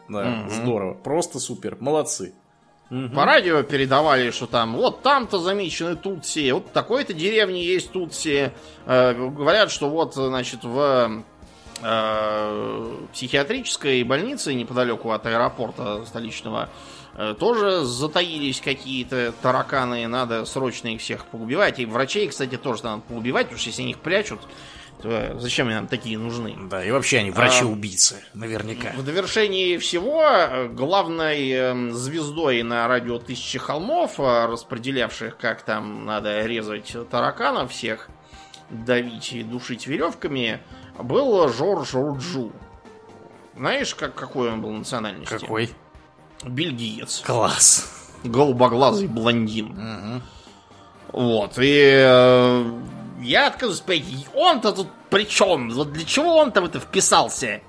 [0.08, 2.34] Да, mm здорово, просто супер, молодцы.
[2.90, 3.10] Угу.
[3.14, 8.52] По радио передавали, что там вот там-то замечены Тутси, вот такой-то деревне есть Тутси.
[8.86, 11.22] Э, говорят, что вот, значит, в
[11.82, 16.70] э, психиатрической больнице неподалеку от аэропорта столичного
[17.20, 21.80] Э, тоже затаились какие-то тараканы, надо срочно их всех поубивать.
[21.80, 24.38] И врачей, кстати, тоже надо поубивать, потому что если они их прячут,
[25.02, 26.56] то зачем нам такие нужны?
[26.68, 28.92] Да, и вообще они врачи-убийцы, а, наверняка.
[28.96, 36.04] В довершении всего, э, главной эм, звездой на радио Тысячи Холмов, э, распределявших, как там
[36.04, 38.08] надо резать тараканов всех,
[38.70, 40.60] давить и душить веревками,
[40.98, 42.52] был Жорж Руджу.
[43.56, 45.38] Знаешь, как, какой он был национальности?
[45.38, 45.70] Какой?
[46.44, 47.22] бельгиец.
[47.24, 48.14] Класс.
[48.24, 49.70] Голубоглазый блондин.
[49.70, 50.22] Угу.
[51.12, 51.58] Вот.
[51.58, 52.80] И э,
[53.20, 55.70] я отказываюсь понять, он-то тут при чем?
[55.70, 57.60] Вот для чего он-то в это вписался?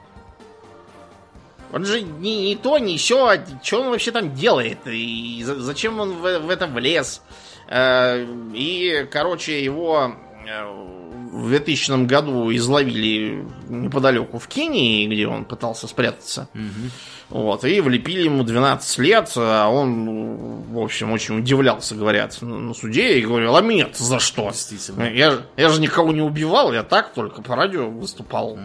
[1.72, 4.80] Он же ни, ни то, ни все, что он вообще там делает?
[4.86, 7.22] И зачем он в, в это влез?
[7.68, 10.16] Э, и, короче, его
[10.48, 16.50] э, в 2000 году изловили неподалеку в Кении, где он пытался спрятаться.
[16.54, 17.42] Угу.
[17.42, 23.20] Вот, и влепили ему 12 лет, а он, в общем, очень удивлялся, говорят, на суде,
[23.20, 24.52] и говорил, а меня за что?
[24.98, 28.54] Я, я же никого не убивал, я так только по радио выступал.
[28.54, 28.62] Угу.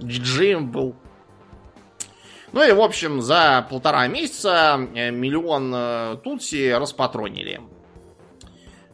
[0.00, 0.96] Диджеем был.
[2.52, 7.60] Ну и, в общем, за полтора месяца э, миллион э, Тутси распатронили.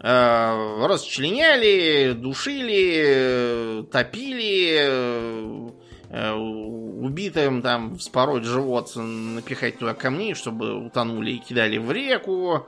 [0.06, 4.76] Э, расчленяли, душили, топили,
[6.10, 12.66] э, убитым там вспороть живот, напихать туда камней, чтобы утонули и кидали в реку.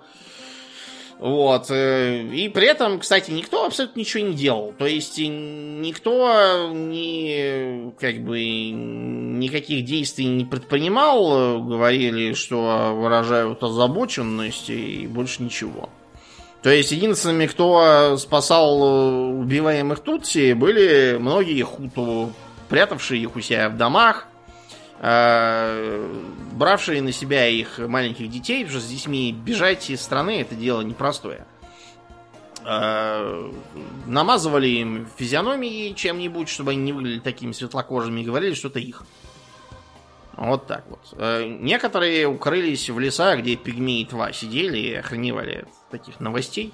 [1.19, 1.71] Вот.
[1.71, 4.73] Э, и при этом, кстати, никто абсолютно ничего не делал.
[4.79, 11.63] То есть никто не, как бы, никаких действий не предпринимал.
[11.63, 15.91] Говорили, что выражают озабоченность и больше ничего.
[16.67, 22.33] То есть единственными, кто спасал э, убиваемых Тутси, были многие хуту,
[22.69, 24.27] прятавшие их у себя в домах,
[24.99, 26.13] э,
[26.55, 30.81] бравшие на себя их маленьких детей, потому что с детьми бежать из страны это дело
[30.81, 31.47] непростое.
[32.65, 33.49] Э,
[34.07, 39.05] намазывали им физиономии чем-нибудь, чтобы они не выглядели такими светлокожими, и говорили, что это их.
[40.37, 41.01] Вот так вот.
[41.13, 45.67] Э, некоторые укрылись в лесах, где пигмеи тва сидели и охреневали
[45.99, 46.73] таких новостей.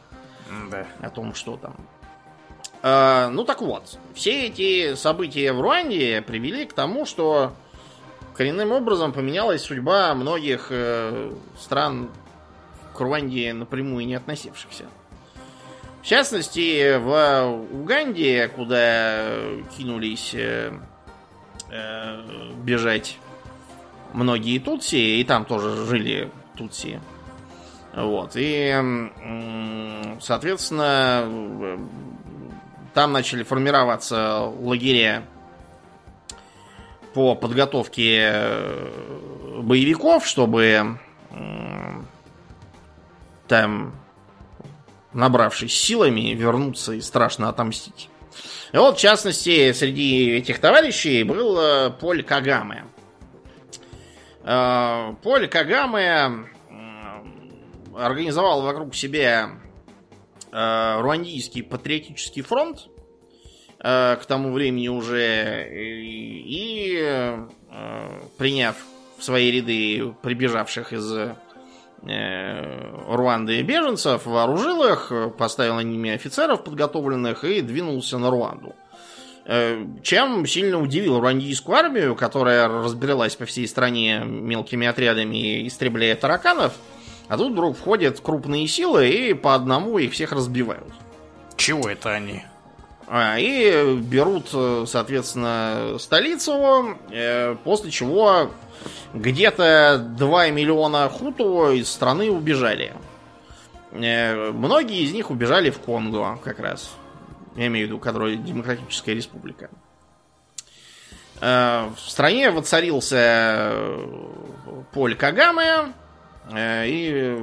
[0.71, 0.87] Да.
[1.01, 1.75] О том, что там.
[2.83, 7.53] Э, ну так вот, все эти события в Руанде привели к тому, что
[8.35, 12.11] коренным образом поменялась судьба многих э, стран
[12.95, 14.85] к Руанде напрямую не относившихся.
[16.03, 19.39] В частности, в Уганде, куда
[19.77, 20.35] кинулись
[22.65, 23.19] бежать
[24.13, 27.01] многие тутси, и там тоже жили тутси.
[27.95, 28.33] Вот.
[28.37, 28.75] И,
[30.21, 31.79] соответственно,
[32.95, 35.25] там начали формироваться лагеря
[37.15, 40.99] по подготовке э, боевиков, чтобы
[43.49, 43.95] там,
[45.13, 48.09] набравшись силами, вернуться и страшно отомстить.
[48.73, 52.87] И вот, в частности, среди этих товарищей был Поль Кагаме.
[54.45, 56.47] Э, Поль Кагаме
[57.97, 59.51] организовал вокруг себя
[60.51, 62.89] э, руандийский патриотический фронт
[63.79, 67.47] э, к тому времени уже и,
[68.39, 68.77] приняв
[69.19, 71.13] в свои ряды прибежавших из
[72.05, 78.75] Руанды беженцев, вооружил их, поставил на ними офицеров подготовленных и двинулся на Руанду.
[79.45, 86.75] Э, чем сильно удивил руандийскую армию, которая разбиралась по всей стране мелкими отрядами, истребляя тараканов,
[87.29, 90.93] а тут вдруг входят крупные силы и по одному их всех разбивают.
[91.57, 92.45] Чего это они?
[93.07, 94.49] А, и берут,
[94.89, 98.51] соответственно, столицу, э, после чего
[99.13, 102.95] где-то 2 миллиона хуту из страны убежали.
[103.93, 106.93] Э, многие из них убежали в Конго как раз.
[107.57, 109.69] Я имею в виду, которая Демократическая Республика.
[111.41, 114.07] Э, в стране воцарился э,
[114.93, 116.02] Поль Кагаме э,
[116.55, 117.39] и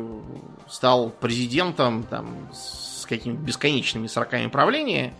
[0.68, 5.14] стал президентом там, с какими-то бесконечными сроками правления.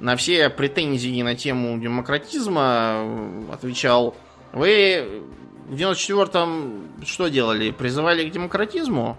[0.00, 4.14] На все претензии на тему демократизма отвечал,
[4.52, 5.22] вы
[5.68, 7.70] в 94-м что делали?
[7.70, 9.16] Призывали к демократизму?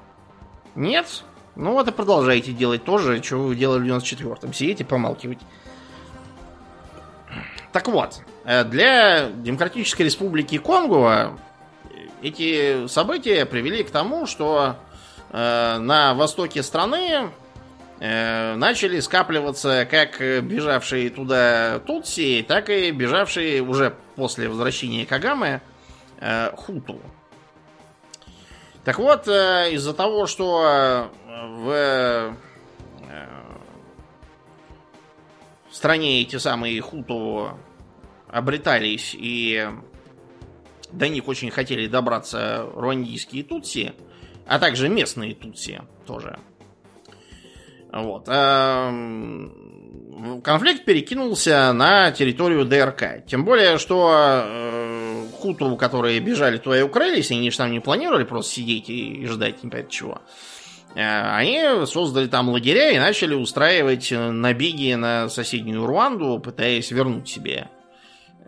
[0.75, 1.23] Нет?
[1.55, 4.53] Ну вот и продолжайте делать то же, что вы делали в 94-м.
[4.53, 5.45] Сидите, помалкивайте.
[7.71, 11.37] Так вот, э, для Демократической Республики Конго
[12.25, 14.77] эти события привели к тому, что
[15.29, 17.29] э, на востоке страны
[17.99, 25.61] э, начали скапливаться как бежавшие туда Тутси, так и бежавшие уже после возвращения Кагамы
[26.53, 26.99] Хуту.
[28.83, 32.33] Так вот, из-за того, что в э,
[35.71, 37.59] стране эти самые хуту
[38.29, 39.67] обретались, и
[40.95, 43.93] до них очень хотели добраться руандийские тутси,
[44.47, 46.39] а также местные тутси тоже.
[47.91, 48.27] Вот.
[48.27, 49.51] Эм,
[50.43, 53.25] конфликт перекинулся на территорию ДРК.
[53.25, 58.23] Тем более, что э, хуту, которые бежали туда и укрылись, они же там не планировали
[58.23, 60.21] просто сидеть и ждать не понятно чего.
[60.95, 67.69] Э, они создали там лагеря и начали устраивать набеги на соседнюю Руанду, пытаясь вернуть себе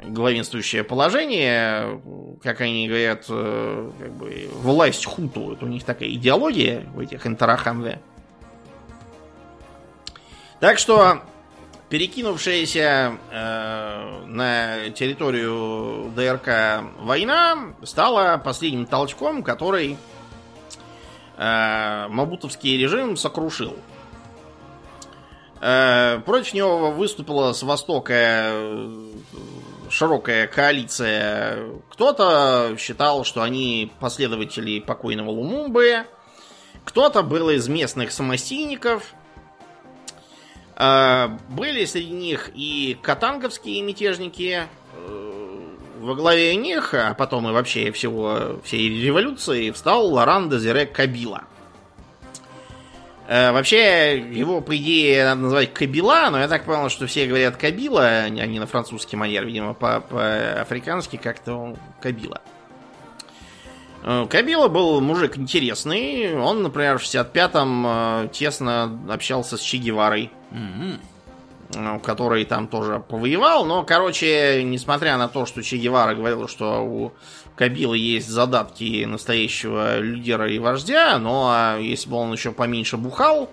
[0.04, 2.02] главенствующее положение,
[2.44, 5.54] как они говорят, э, как бы власть хуту.
[5.54, 8.00] Это у них такая идеология в этих Интерахамве.
[10.60, 11.22] Так что
[11.90, 19.98] перекинувшаяся э, на территорию ДРК война стала последним толчком, который
[21.38, 23.76] э, Мабутовский режим сокрушил.
[25.60, 29.12] Э, против него выступила с востока э,
[29.89, 31.69] широкая коалиция.
[31.89, 36.06] Кто-то считал, что они последователи покойного Лумумбы,
[36.84, 39.13] кто-то был из местных самостийников.
[40.76, 44.63] Э, были среди них и катанговские мятежники.
[46.00, 51.57] Во главе них, а потом и вообще всего всей революции, встал Лоран Дезире Кабила– Э,
[53.28, 58.06] вообще, его, по идее, надо называть Кабила, но я так понял, что все говорят Кабила,
[58.06, 62.42] а не на французский манер, видимо, по-африкански как-то он Кабила.
[64.08, 66.34] Э, Кабила был мужик интересный.
[66.36, 70.32] Он, например, в 65-м э, тесно общался с Че Геварой.
[70.52, 72.00] Mm-hmm.
[72.02, 73.66] Который там тоже повоевал.
[73.66, 77.12] Но, короче, несмотря на то, что Че Гевара говорил, что у
[77.58, 83.50] Кабила есть задатки настоящего лидера и вождя, но а если бы он еще поменьше бухал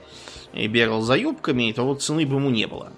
[0.53, 2.93] и бегал за юбками, то вот цены бы ему не было.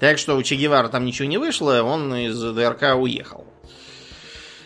[0.00, 3.46] Так что у Че Гевара там ничего не вышло, он из ДРК уехал.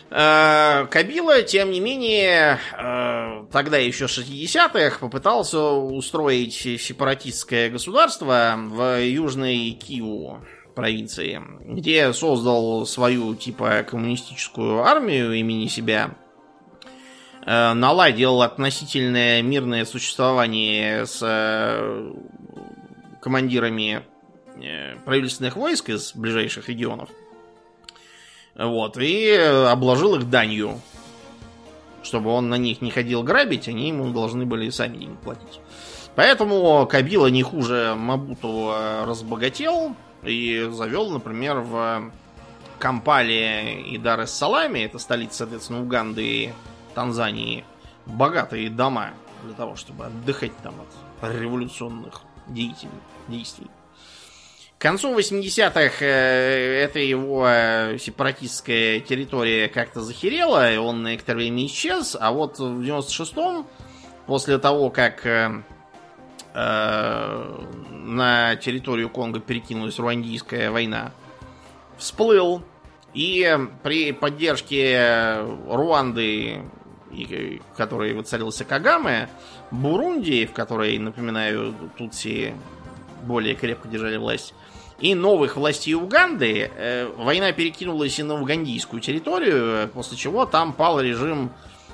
[0.09, 9.71] А, Кабила, тем не менее, а, тогда еще 60-х попытался устроить сепаратистское государство в Южной
[9.71, 10.41] Киеву
[10.75, 16.11] провинции, где создал свою типа коммунистическую армию имени себя,
[17.45, 22.13] э, наладил относительное мирное существование с э,
[23.21, 24.03] командирами
[24.61, 27.09] э, правительственных войск из ближайших регионов.
[28.55, 30.79] Вот, и обложил их данью.
[32.03, 35.59] Чтобы он на них не ходил грабить, они ему должны были сами деньги платить.
[36.15, 38.73] Поэтому Кабила не хуже Мабуту
[39.05, 42.11] разбогател, и завел, например, в
[42.79, 46.53] Кампале и Дар-эс-Саламе, это столица, соответственно, Уганды и
[46.93, 47.65] Танзании,
[48.05, 49.11] богатые дома
[49.43, 50.75] для того, чтобы отдыхать там
[51.21, 52.91] от революционных деятелей,
[53.27, 53.67] действий.
[54.77, 61.37] К концу 80-х э, эта его э, сепаратистская территория как-то захерела, и он на некоторое
[61.37, 63.65] время исчез, а вот в 96-м,
[64.27, 65.63] после того, как э,
[66.55, 71.11] на территорию Конго перекинулась руандийская война,
[71.97, 72.63] всплыл.
[73.13, 76.61] И при поддержке Руанды,
[77.11, 79.27] в которой воцарился Кагаме,
[79.71, 82.53] Бурунди, в которой, напоминаю, Тутси
[83.23, 84.53] более крепко держали власть,
[84.99, 91.01] и новых властей Уганды, э, война перекинулась и на угандийскую территорию, после чего там пал
[91.01, 91.51] режим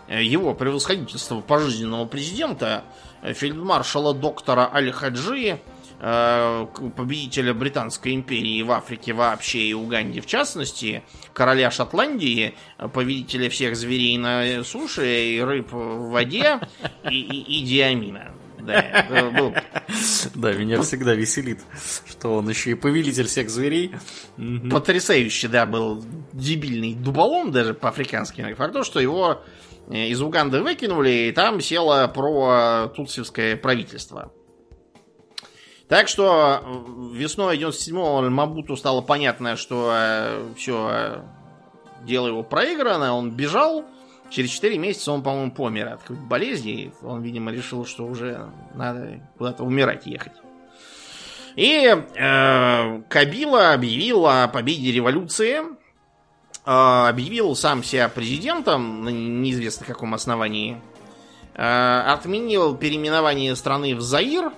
[0.07, 5.59] э, его превосходительства пожизненного президента, э, фельдмаршала доктора Аль-Хаджи,
[6.03, 6.65] Э,
[6.97, 12.55] победителя Британской империи в Африке вообще и Уганде в частности, короля Шотландии,
[12.91, 16.59] победителя всех зверей на суше и рыб в воде
[17.07, 18.31] и, и, и Диамина.
[18.61, 19.53] Да, был...
[20.33, 21.59] да, меня всегда веселит,
[22.09, 23.91] что он еще и повелитель всех зверей.
[24.71, 26.03] Потрясающий, да, был
[26.33, 28.55] дебильный дуболом даже по-африкански.
[28.55, 29.43] Факт то, что его
[29.91, 34.31] из Уганды выкинули, и там село про тутсевское правительство.
[35.91, 41.21] Так что э, весной 97-го Мабуту стало понятно, что э, все, э,
[42.05, 43.83] дело его проиграно, он бежал.
[44.29, 46.93] Через 4 месяца он, по-моему, помер от болезни.
[47.01, 50.31] Он, видимо, решил, что уже надо куда-то умирать ехать.
[51.57, 55.57] И э, Кабила объявил о победе революции.
[56.65, 60.81] Э, объявил сам себя президентом на неизвестно каком основании.
[61.55, 64.51] Э, отменил переименование страны в Заир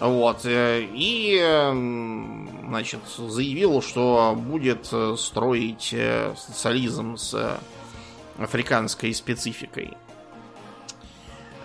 [0.00, 0.44] вот.
[0.44, 7.60] Э, и, эм, значит, заявил, что будет э, строить э, социализм с
[8.38, 9.96] африканской спецификой.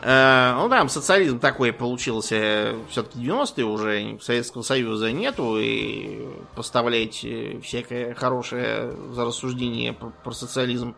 [0.06, 7.26] Ну, там социализм такой получился все-таки 90-е уже, Советского Союза нету, и поставлять
[7.64, 10.96] всякое хорошее за рассуждение про социализм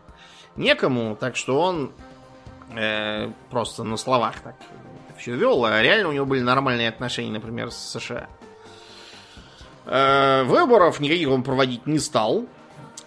[0.56, 1.92] некому, так что он
[2.74, 4.56] э, просто на словах так
[5.18, 8.28] все вел, а реально у него были нормальные отношения, например, с США.
[9.86, 12.46] Э, выборов никаких он проводить не стал.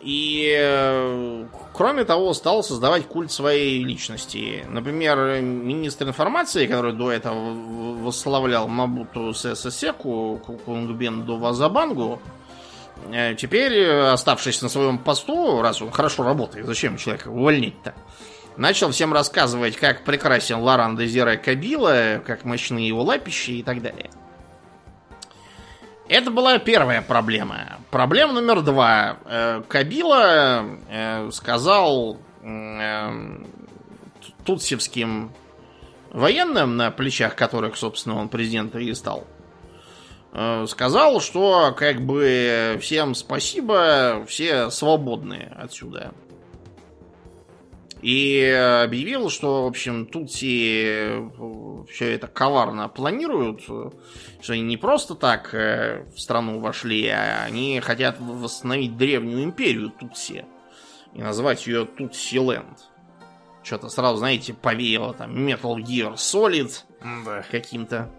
[0.02, 4.66] И, э, кроме того, стал создавать культ своей личности.
[4.70, 7.54] Например, министр информации, который до этого
[8.02, 12.22] восславлял Мабуту Сесесеку, Кунгбенду Вазабангу,
[13.12, 17.94] э, теперь, оставшись на своем посту, раз он хорошо работает, зачем человека увольнять-то,
[18.56, 24.10] начал всем рассказывать, как прекрасен Лоран Дезире Кабила, как мощны его лапищи и так далее.
[26.10, 27.78] Это была первая проблема.
[27.92, 29.20] Проблема номер два.
[29.26, 33.44] Э, Кабила э, сказал э,
[34.44, 35.32] тутсевским
[36.12, 39.28] военным, на плечах которых, собственно, он президента и стал,
[40.66, 46.12] сказал, что как бы всем спасибо, все свободны отсюда.
[48.02, 48.42] И
[48.84, 55.54] объявил, что, в общем, Тутси э, все это коварно планируют, что они не просто так
[55.54, 60.46] э, в страну вошли, а они хотят восстановить древнюю империю Тутси
[61.14, 62.90] и назвать ее Тутсиленд.
[63.64, 66.72] Что-то сразу, знаете, повеяло там Metal Gear Solid
[67.26, 67.44] да.
[67.52, 68.10] каким-то.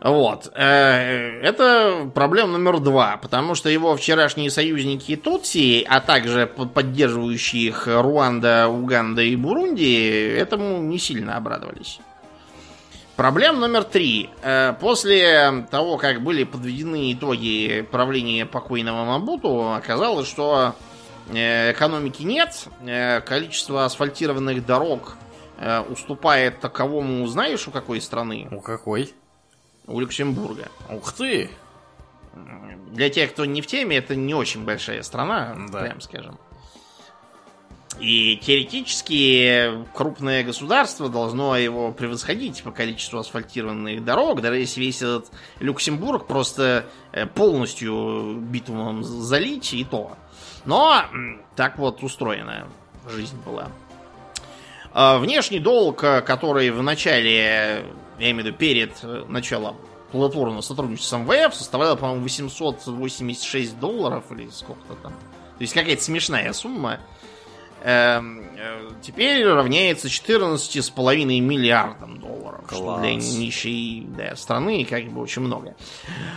[0.00, 0.52] Вот.
[0.54, 7.86] Э, это проблема номер два, потому что его вчерашние союзники Тутси, а также поддерживающие их
[7.86, 12.00] Руанда, Уганда и Бурунди, этому не сильно обрадовались.
[13.16, 14.28] Проблема номер три.
[14.42, 20.74] Э, после того, как были подведены итоги правления покойного Мабуту, оказалось, что
[21.30, 22.68] э, экономики нет,
[23.24, 25.16] количество асфальтированных дорог
[25.88, 28.46] уступает таковому, знаешь, у какой страны?
[28.50, 29.14] У какой?
[29.86, 30.68] У Люксембурга.
[30.90, 31.50] Ух ты!
[32.90, 35.80] Для тех, кто не в теме, это не очень большая страна, да.
[35.80, 36.38] прям скажем.
[37.98, 45.30] И теоретически крупное государство должно его превосходить по количеству асфальтированных дорог, даже если весь этот
[45.60, 50.16] Люксембург просто э, полностью битумом залить и то.
[50.66, 51.04] Но
[51.54, 52.68] так вот устроена
[53.08, 53.70] жизнь была.
[54.92, 57.84] А внешний долг, который в начале
[58.18, 59.76] я имею в виду перед э, началом
[60.12, 65.12] плодотворного сотрудничества с МВФ, составляла, по-моему, 886 долларов или сколько-то там.
[65.12, 67.00] То есть какая-то смешная сумма.
[67.82, 72.66] Эм, э, теперь равняется 14,5 миллиардам долларов.
[72.66, 72.80] Класс.
[72.80, 75.76] Что для нищей да, страны как бы очень много.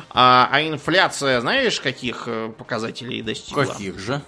[0.09, 3.63] А, а инфляция, знаешь, каких э, показателей достигла?
[3.63, 4.21] Каких же?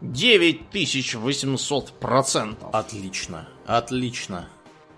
[0.00, 2.68] 9800 процентов.
[2.72, 4.48] Отлично, отлично.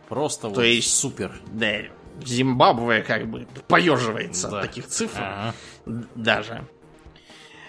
[0.09, 1.32] Просто То вот есть, супер.
[1.52, 1.82] Да,
[2.24, 4.61] Зимбабве как бы поеживается да.
[4.61, 5.20] от таких цифр.
[5.20, 5.54] Ага.
[6.14, 6.64] Даже.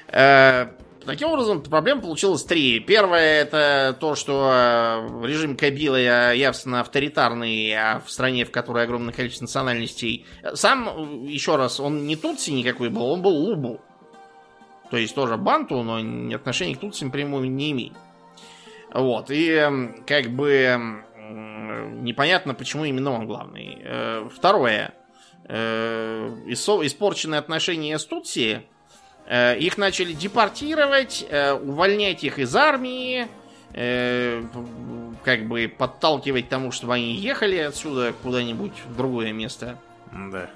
[0.08, 0.68] Э,
[1.06, 2.80] таким образом, проблем получилось три.
[2.80, 9.14] Первое это то, что э, режим Кабила явственно авторитарный, а в стране, в которой огромное
[9.14, 10.26] количество национальностей.
[10.54, 13.82] Сам, еще раз, он не Тутси никакой был, он был Лубу.
[14.90, 15.98] То есть тоже Банту, но
[16.34, 17.94] отношения к Тутси напрямую не имеет.
[18.94, 21.04] Вот, и как бы
[21.58, 23.78] непонятно, почему именно он главный.
[23.82, 24.94] Э, второе.
[25.46, 28.64] Э, испорченные отношения с Тутси.
[29.28, 31.26] Э, их начали депортировать,
[31.62, 33.28] увольнять их из армии,
[35.24, 39.78] как бы подталкивать тому, чтобы они ехали отсюда куда-нибудь в другое место.
[40.14, 40.50] Да.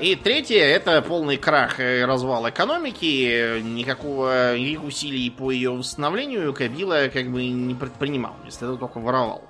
[0.00, 3.60] И третье, это полный крах и развал экономики.
[3.60, 8.34] Никакого, никаких усилий по ее восстановлению Кабила как бы не предпринимал.
[8.42, 9.42] Вместо этого только воровал.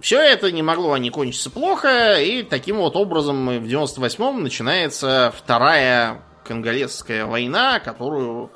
[0.00, 6.22] Все это не могло не кончиться плохо, и таким вот образом в 98-м начинается вторая
[6.44, 8.50] конголезская война, которую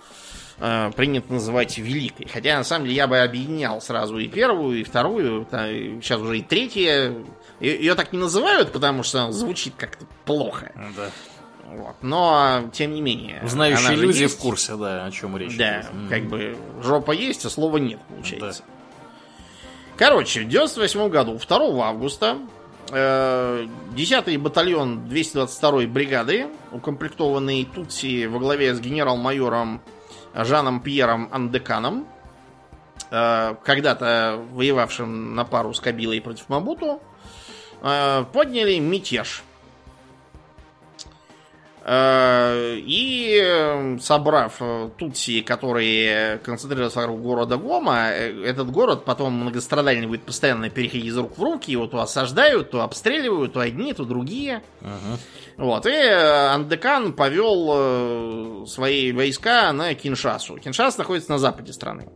[0.58, 2.26] э, принято называть Великой.
[2.32, 6.42] Хотя, на самом деле, я бы объединял сразу и первую, и вторую, сейчас уже и
[6.42, 7.14] третья.
[7.60, 10.72] Ее так не называют, потому что звучит как-то плохо.
[10.96, 11.10] Да.
[11.66, 11.96] Вот.
[12.02, 13.40] Но, тем не менее.
[13.44, 14.38] Знающие люди есть.
[14.38, 15.56] в курсе, да, о чем речь.
[15.56, 15.90] Да, идет.
[16.08, 18.62] как бы жопа есть, а слова нет, получается.
[18.66, 18.73] Да.
[19.96, 22.38] Короче, в 98 году, 2 августа,
[22.88, 29.80] 10-й э, батальон 222-й бригады, укомплектованный Тутси во главе с генерал-майором
[30.34, 32.06] Жаном Пьером Андеканом,
[33.10, 37.00] э, когда-то воевавшим на пару с Кабилой против Мабуту,
[37.82, 39.44] э, подняли мятеж–
[41.86, 50.06] и эм, собрав э, Тутси, которые концентрируются вокруг города Гома, э, этот город потом многострадальный
[50.06, 54.06] будет постоянно переходить из рук в руки, его то осаждают, то обстреливают, то одни, то
[54.06, 54.62] другие.
[54.80, 55.18] Uh-huh.
[55.58, 60.56] Вот, и Андекан повел свои войска на Киншасу.
[60.56, 62.08] Киншас находится на западе страны.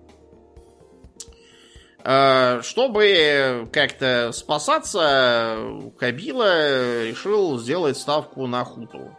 [2.62, 5.58] Чтобы как-то спасаться,
[5.98, 9.14] Кабила решил сделать ставку на Хуту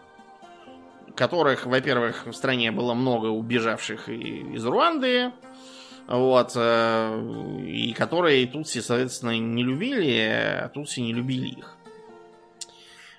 [1.20, 5.34] которых, во-первых, в стране было много убежавших из Руанды,
[6.08, 11.76] вот, э, и которые Тутси, соответственно, не любили, а Тутси не любили их.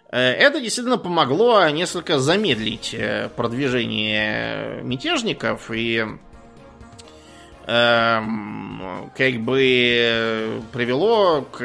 [0.09, 2.97] Это действительно помогло несколько замедлить
[3.37, 6.05] продвижение мятежников и
[7.67, 11.63] эм, как бы привело к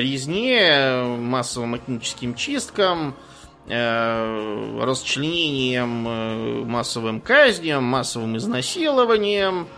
[0.00, 3.31] резне, массовым этническим чисткам, э,
[3.66, 9.68] расчленением, э, массовым казням, массовым изнасилованием,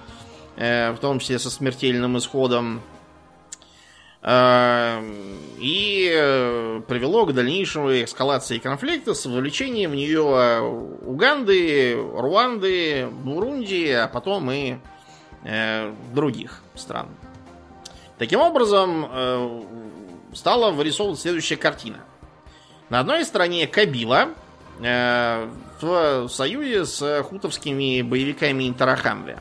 [0.57, 2.81] э, в том числе со смертельным исходом.
[4.23, 5.03] Э,
[5.59, 10.63] и э, привело к дальнейшей эскалации конфликта с вовлечением в нее
[11.05, 14.79] Уганды, Руанды, Бурунди, а потом и
[15.45, 17.09] э, других стран.
[18.17, 19.63] Таким образом, э,
[20.35, 22.01] стала вырисовываться следующая картина.
[22.91, 24.29] На одной стороне Кабила
[24.81, 25.49] э,
[25.81, 29.39] в союзе с хутовскими боевиками Интерахамве.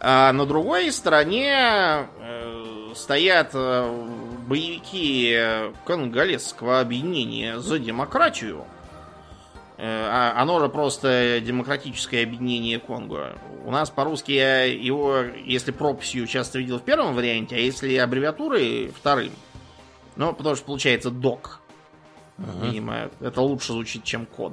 [0.00, 4.06] А на другой стороне э, стоят э,
[4.46, 5.38] боевики
[5.84, 8.64] конголезского объединения за демократию–
[9.78, 13.38] Э, а оно же просто демократическое объединение Конго.
[13.64, 18.92] У нас по-русски я его, если прописью, часто видел в первом варианте, а если аббревиатурой,
[18.94, 19.30] вторым.
[20.18, 21.60] Ну, потому что получается док.
[22.36, 22.66] Uh-huh.
[22.66, 24.52] Видимо, это лучше звучит, чем код.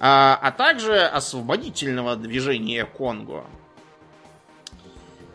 [0.00, 3.44] А, а также освободительного движения Конго.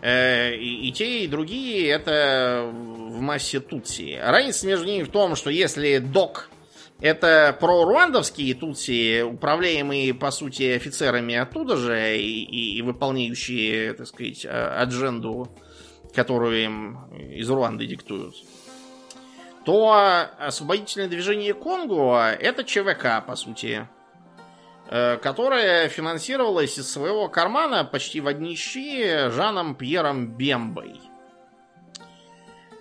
[0.01, 4.19] Э, и, и те, и другие это в массе Тутси.
[4.21, 6.49] Разница между ними в том, что если док
[7.01, 14.45] это проруандовские тутси, управляемые, по сути, офицерами оттуда же и, и, и выполняющие, так сказать,
[14.45, 15.49] а, адженду,
[16.13, 18.35] которую им из Руанды диктуют.
[19.65, 23.87] То освободительное движение Конго это ЧВК, по сути,
[24.89, 31.01] э, которое финансировалось из своего кармана почти в одни щи Жаном Пьером Бембой.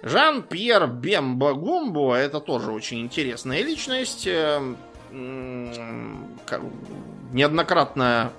[0.03, 4.27] Жан-Пьер Бемба Гумбо, это тоже очень интересная личность.
[4.29, 4.61] Э,
[7.33, 8.33] неоднократно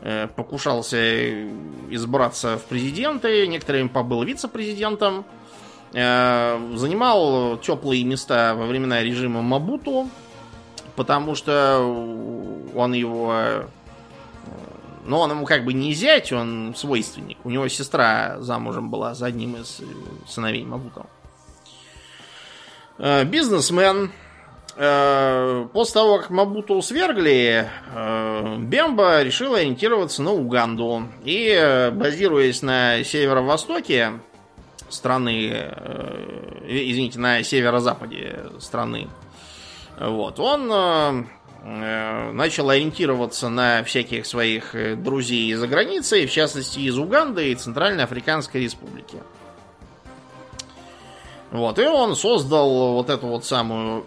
[0.00, 1.44] э, покушался
[1.90, 5.24] избраться в президенты, некоторым побыл вице-президентом.
[5.94, 10.08] Э, занимал теплые места во времена режима Мабуту,
[10.96, 11.78] потому что
[12.74, 13.64] он его
[15.04, 17.38] но он ему как бы не зять, он свойственник.
[17.44, 19.80] У него сестра замужем была за одним из
[20.26, 21.06] сыновей Мабута.
[22.98, 24.12] Э, бизнесмен.
[24.76, 31.04] Э, после того, как Мабуту свергли, э, Бемба решил ориентироваться на Уганду.
[31.24, 34.20] И, базируясь на северо-востоке
[34.88, 35.72] страны,
[36.66, 39.08] извините, на северо-западе страны,
[39.98, 41.26] вот, он
[41.66, 47.54] Э, начал ориентироваться на всяких своих э, друзей из-за границы, в частности из Уганды и
[47.54, 49.16] Центральной Африканской Республики.
[51.50, 54.04] Вот, и он создал вот эту вот самую,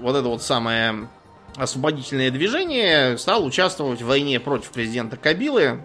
[0.00, 1.08] вот это вот самое
[1.56, 5.82] освободительное движение, стал участвовать в войне против президента Кабилы,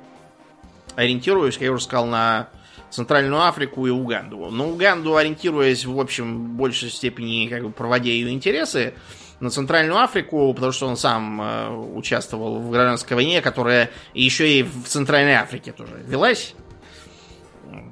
[0.95, 2.47] ориентируясь, как я уже сказал, на
[2.93, 4.51] Центральную Африку и Уганду.
[4.51, 8.93] На Уганду ориентируясь, в общем, в большей степени, как бы проводя ее интересы,
[9.39, 14.61] на Центральную Африку, потому что он сам э, участвовал в гражданской войне, которая еще и
[14.61, 16.53] в Центральной Африке тоже велась.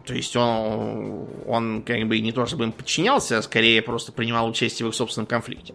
[0.05, 4.47] То есть он, он как бы не то чтобы им подчинялся, а скорее просто принимал
[4.47, 5.73] участие в их собственном конфликте.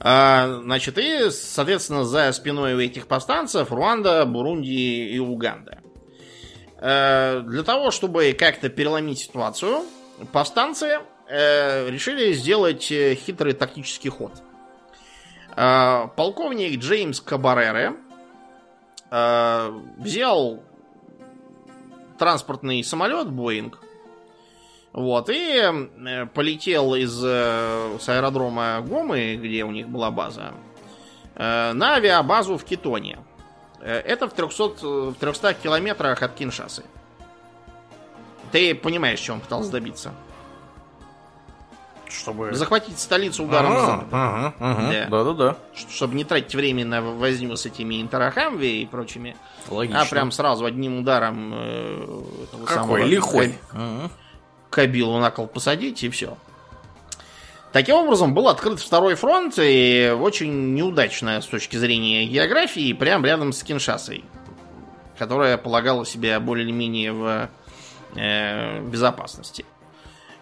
[0.00, 5.83] А, значит, и, соответственно, за спиной у этих повстанцев Руанда, Бурунди и Уганда.
[6.86, 9.84] А, для того, чтобы как-то переломить ситуацию,
[10.32, 14.32] повстанцы э, решили сделать э, хитрый тактический ход.
[15.56, 17.94] Э, полковник Джеймс Кабарере
[19.10, 20.62] э, взял
[22.18, 23.80] транспортный самолет Боинг,
[24.92, 30.52] вот, и э, полетел из э, с аэродрома Гомы, где у них была база,
[31.34, 33.20] э, на авиабазу в Китоне.
[33.84, 34.64] Э, это в 300,
[35.10, 36.82] в 300 километрах от Киншасы.
[38.50, 40.12] Ты понимаешь, чем он пытался добиться?
[42.14, 42.54] чтобы...
[42.54, 44.92] Захватить столицу ударом ага, ага, ага.
[44.92, 45.06] Да.
[45.08, 45.56] Да-да-да.
[45.74, 49.36] Чтобы не тратить время на возню с этими Интерахамви и прочими.
[49.68, 50.02] Логично.
[50.02, 53.58] А прям сразу одним ударом э, этого Какой самого лихой.
[53.70, 54.12] Каб...
[54.70, 56.36] Кабилу на кол посадить и все.
[57.74, 63.52] Таким образом, был открыт второй фронт, и очень неудачно с точки зрения географии, прям рядом
[63.52, 64.22] с Киншасой,
[65.18, 67.50] которая полагала себя более-менее в
[68.14, 69.64] э, безопасности.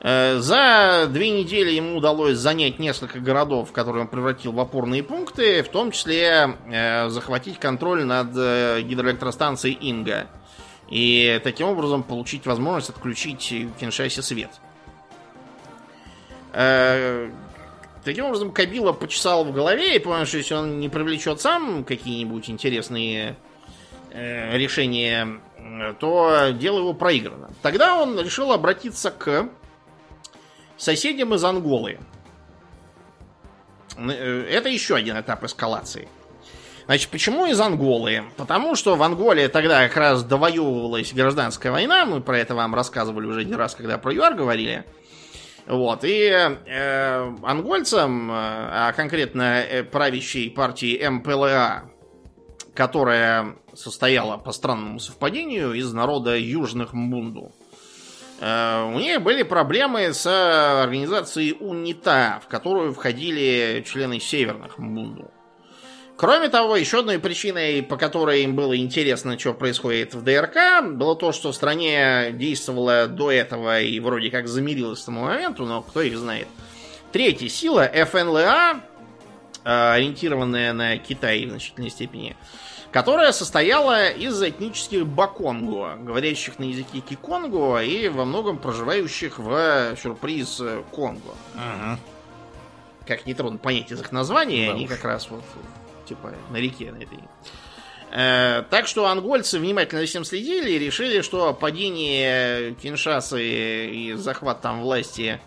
[0.01, 5.63] Э, за две недели ему удалось занять несколько городов, которые он превратил в опорные пункты,
[5.63, 10.27] в том числе э, захватить контроль над э, гидроэлектростанцией Инга.
[10.91, 14.51] И таким образом получить возможность отключить в Киншасе свет.
[16.53, 22.51] Таким образом, Кабила почесал в голове и понял, что если он не привлечет сам какие-нибудь
[22.51, 23.37] интересные
[24.13, 25.41] решения,
[26.01, 27.51] то дело его проиграно.
[27.63, 29.49] Тогда он решил обратиться к
[30.77, 31.99] соседям из Анголы.
[33.97, 36.09] Э, это еще один этап эскалации.
[36.87, 38.25] Значит, почему из Анголы?
[38.37, 42.05] Потому что в Анголе тогда как раз довоевывалась гражданская война.
[42.05, 44.85] Мы про это вам рассказывали уже не раз, когда про ЮАР говорили.
[45.67, 51.91] Вот, и э, ангольцам, э, а конкретно э, правящей партии МПЛА,
[52.75, 57.53] которая состояла по странному совпадению из народа южных Мунду,
[58.43, 65.31] Э, у них были проблемы с организацией УНИТА, в которую входили члены северных Мунду.
[66.23, 71.17] Кроме того, еще одной причиной, по которой им было интересно, что происходит в ДРК, было
[71.17, 75.83] то, что в стране действовала до этого и вроде как замирилась к тому моменту, но
[75.83, 76.47] кто их знает.
[77.11, 78.83] Третья сила, ФНЛА,
[79.65, 82.37] э, ориентированная на Китай в значительной степени,
[82.93, 90.63] которая состояла из этнических баконго, говорящих на языке киконго и во многом проживающих в сюрприз
[90.93, 91.35] Конго.
[91.57, 91.99] Ага.
[93.09, 94.91] Как нетрудно понять из их названия, да они уж.
[94.91, 95.43] как раз вот
[96.07, 97.19] типа на реке на этой.
[98.15, 104.61] Э, так что ангольцы внимательно за всем следили и решили, что падение Киншасы и захват
[104.61, 105.41] там власти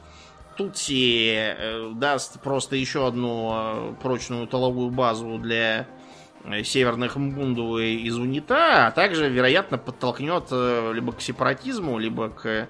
[0.57, 5.87] Тутси э, даст просто еще одну э, прочную толовую базу для
[6.63, 12.69] северных Мбунду из УНИТА, а также, вероятно, подтолкнет либо к сепаратизму, либо к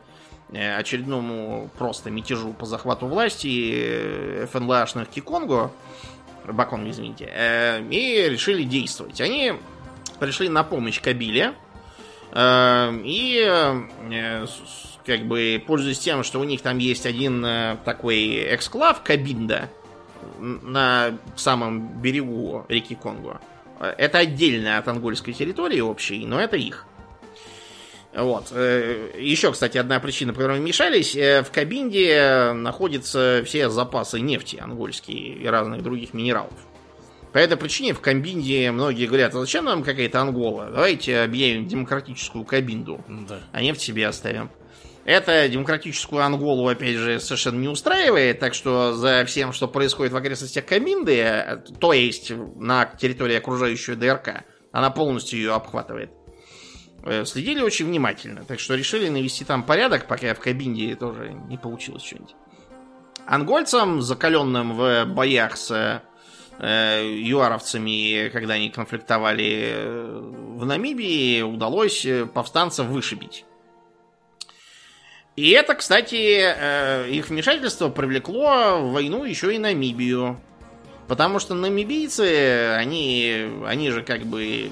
[0.54, 5.72] очередному просто мятежу по захвату власти ФНЛАшных Киконго,
[6.54, 7.26] Баконго, извините,
[7.90, 9.22] и решили действовать.
[9.22, 9.54] Они
[10.20, 11.54] пришли на помощь Кабиле,
[12.36, 13.86] и
[15.06, 17.46] как бы пользуясь тем, что у них там есть один
[17.86, 19.70] такой эксклав Кабинда
[20.40, 23.40] на самом берегу реки Конго,
[23.80, 26.86] это отдельно от ангольской территории общей, но это их.
[28.16, 28.48] Вот.
[28.52, 31.16] Э, Еще, кстати, одна причина, по которой мы мешались.
[31.16, 36.54] Э, в Кабинде находятся все запасы нефти ангольские и разных других минералов.
[37.34, 40.70] По этой причине в Кабинде многие говорят, а зачем нам какая-то Ангола?
[40.72, 43.42] Давайте объявим демократическую Кабинду, да.
[43.52, 44.50] а нефть себе оставим.
[45.04, 50.16] Это демократическую Анголу, опять же, совершенно не устраивает, так что за всем, что происходит в
[50.16, 56.12] окрестностях Каминды, то есть на территории окружающей ДРК, она полностью ее обхватывает.
[57.06, 61.58] Э, следили очень внимательно, так что решили навести там порядок, пока в Кабинде тоже не
[61.58, 62.36] получилось что-нибудь.
[63.28, 66.02] Ангольцам, закаленным в боях с
[66.60, 70.20] э, юаровцами, когда они конфликтовали э,
[70.58, 73.46] в Намибии, удалось э, повстанцев вышибить.
[75.36, 80.40] И это, кстати, их вмешательство привлекло в войну еще и Намибию.
[81.10, 84.72] Потому что намибийцы, они, они же как бы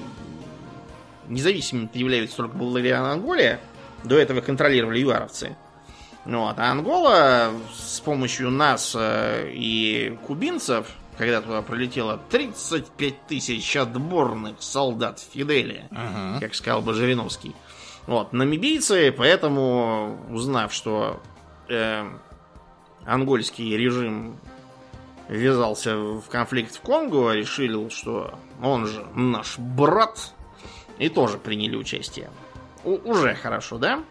[1.27, 3.59] независимыми являются только благодаря Анголе.
[4.03, 5.55] До этого контролировали юаровцы.
[6.25, 6.55] Вот.
[6.57, 15.19] А Ангола с помощью нас э, и кубинцев, когда туда пролетело 35 тысяч отборных солдат
[15.19, 16.39] Фиделия, ага.
[16.39, 17.53] как сказал бы Жириновский,
[18.07, 21.21] вот, намибийцы, поэтому, узнав, что
[21.69, 22.05] э,
[23.05, 24.37] ангольский режим
[25.29, 30.33] ввязался в конфликт в Конго, решили, что он же наш брат,
[30.97, 32.29] и тоже приняли участие.
[32.83, 34.03] У- уже хорошо, да?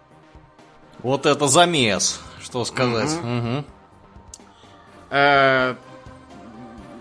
[1.01, 3.11] Вот это замес, что сказать.
[3.11, 3.28] Угу.
[3.28, 3.64] Угу.
[5.11, 5.74] Э,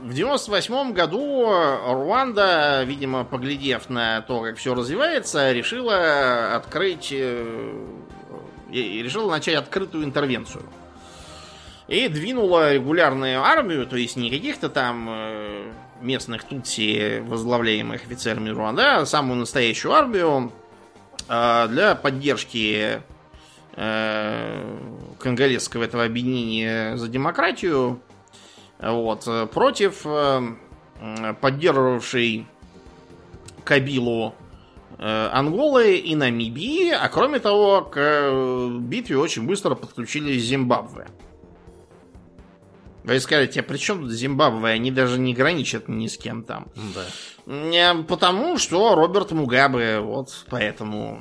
[0.02, 1.46] в 98 году
[1.86, 7.10] Руанда, видимо, поглядев на то, как все развивается, решила открыть...
[7.12, 7.74] Э,
[8.72, 10.64] решила начать открытую интервенцию.
[11.88, 15.72] И двинула регулярную армию, то есть не каких-то там э,
[16.02, 20.52] местных тутси, возглавляемых офицерами Руанда, а самую настоящую армию
[21.28, 23.02] э, для поддержки
[25.18, 28.02] конголезского этого объединения за демократию
[28.82, 30.56] вот, э, против э,
[31.40, 32.48] поддерживавшей
[33.64, 34.34] Кабилу
[34.98, 41.08] э, Анголы и Намибии, а кроме того, к битве очень быстро подключились Зимбабве.
[43.04, 44.70] Вы скажете, а при чем тут Зимбабве?
[44.70, 46.68] Они даже не граничат ни с кем там.
[47.46, 47.96] Да.
[48.08, 51.20] Потому что Роберт Мугабе, вот поэтому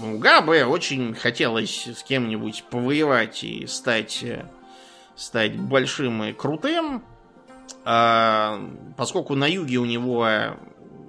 [0.00, 4.24] Мугабе очень хотелось с кем-нибудь повоевать и стать,
[5.16, 7.02] стать большим и крутым.
[7.84, 8.60] А,
[8.96, 10.26] поскольку на юге у него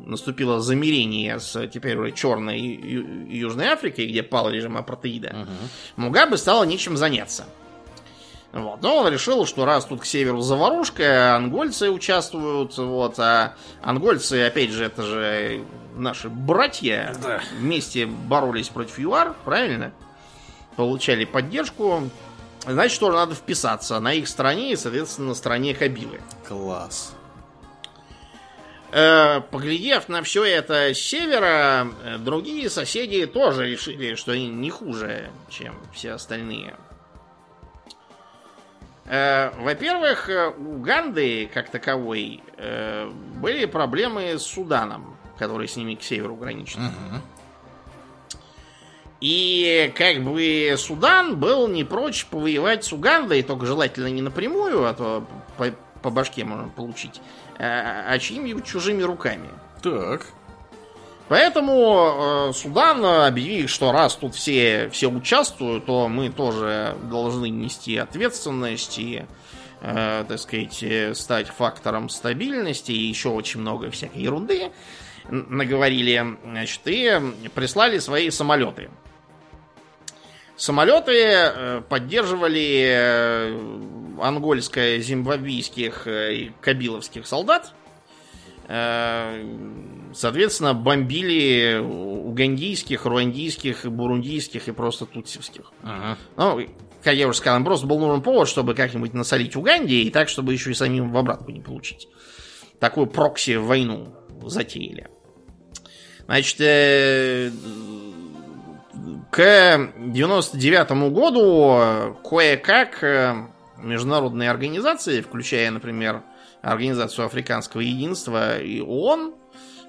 [0.06, 5.52] наступило замирение с теперь уже черной и Южной Африкой, где пал режим апартеида, угу.
[5.96, 7.46] Мугабе стало нечем заняться.
[8.58, 8.82] Вот.
[8.82, 13.54] Но он решил, что раз тут к северу заварушка, ангольцы участвуют, вот, а
[13.84, 15.64] ангольцы, опять же, это же
[15.96, 17.40] наши братья, да.
[17.60, 19.94] вместе боролись против ЮАР, правильно?
[20.76, 22.10] Получали поддержку.
[22.66, 26.20] Значит, тоже надо вписаться на их стороне и, соответственно, на стороне Хабилы.
[26.48, 27.14] Класс.
[28.92, 34.72] Э, поглядев на все это с севера, э, другие соседи тоже решили, что они не
[34.72, 36.76] хуже, чем все остальные.
[39.08, 42.44] Э, во-первых, у Ганды, как таковой,
[43.36, 46.78] были проблемы с Суданом, который с ними к северу граничит.
[46.78, 47.22] Угу.
[49.20, 54.94] И как бы Судан был не прочь повоевать с Угандой, только желательно не напрямую, а
[54.94, 55.26] то
[55.58, 55.66] по,
[56.02, 57.22] по башке можно получить.
[57.58, 59.50] Э, а чьими чужими руками.
[59.82, 60.28] Так.
[61.30, 67.98] Поэтому э, Судан объявил, что раз тут все, все участвуют, то мы тоже должны нести
[67.98, 69.26] ответственность и,
[69.82, 74.72] э, так сказать, стать фактором стабильности и еще очень много всякой ерунды
[75.30, 77.20] наговорили, значит, и
[77.54, 78.90] прислали свои самолеты.
[80.58, 87.74] Самолеты э, поддерживали э, ангольско-зимбабвийских э, и кабиловских солдат.
[88.68, 95.72] Соответственно, бомбили угандийских, руандийских, бурундийских и просто тутсевских.
[95.84, 96.18] Ага.
[96.36, 96.68] Ну,
[97.04, 100.28] как я уже сказал, им просто был нужен повод, чтобы как-нибудь насолить Уганде, и так,
[100.28, 102.08] чтобы еще и самим в обратку не получить.
[102.80, 104.14] Такую прокси-войну
[104.46, 105.08] затеяли.
[106.26, 106.58] Значит,
[109.32, 113.36] к 99 году кое-как э,
[113.78, 116.24] международные организации, включая, например,
[116.72, 119.34] Организацию Африканского Единства и ООН,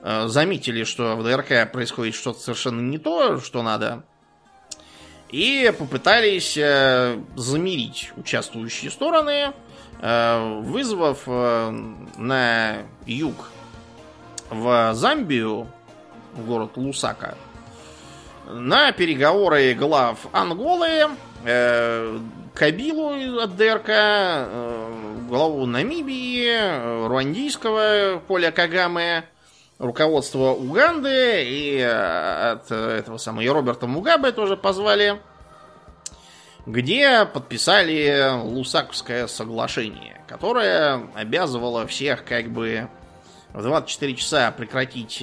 [0.03, 4.05] э, заметили, что в ДРК происходит что-то совершенно не то, что надо,
[5.31, 9.53] и попытались э, замирить участвующие стороны,
[10.01, 13.51] вызвав на юг
[14.49, 15.66] в Замбию,
[16.35, 17.37] в город Лусака,
[18.47, 21.09] на переговоры глав Анголы,
[21.45, 22.18] э,
[22.59, 24.93] Кабилу от ДРК, э,
[25.29, 29.27] главу Намибии, э, руандийского поля Кагаме,
[29.79, 35.21] руководство Уганды и э, от этого самого Роберта Мугабе тоже позвали,
[36.67, 42.89] где подписали Лусаковское соглашение, которое обязывало всех как бы
[43.53, 45.23] в 24 часа прекратить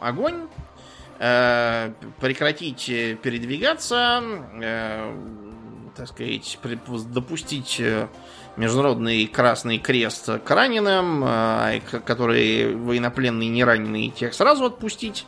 [0.00, 0.48] огонь
[2.20, 2.86] прекратить
[3.22, 4.20] передвигаться,
[5.96, 6.58] так сказать,
[7.12, 7.80] допустить
[8.56, 11.24] Международный Красный Крест к раненым,
[12.04, 15.26] которые военнопленные не раненые, тех сразу отпустить.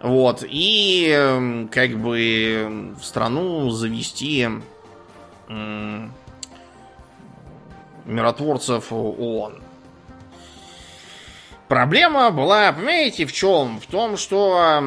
[0.00, 0.44] Вот.
[0.48, 4.48] И как бы в страну завести
[8.04, 9.62] миротворцев ООН.
[11.68, 13.78] Проблема была, понимаете, в чем?
[13.80, 14.82] В том, что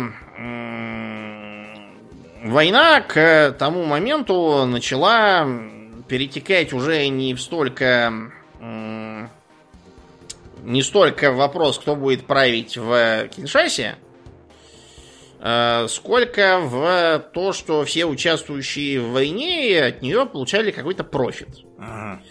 [2.43, 5.47] война к тому моменту начала
[6.07, 8.31] перетекать уже не в столько
[10.63, 13.95] не столько вопрос, кто будет править в Киншасе,
[15.39, 21.49] э, сколько в то, что все участвующие в войне от нее получали какой-то профит.
[21.79, 22.21] Ага.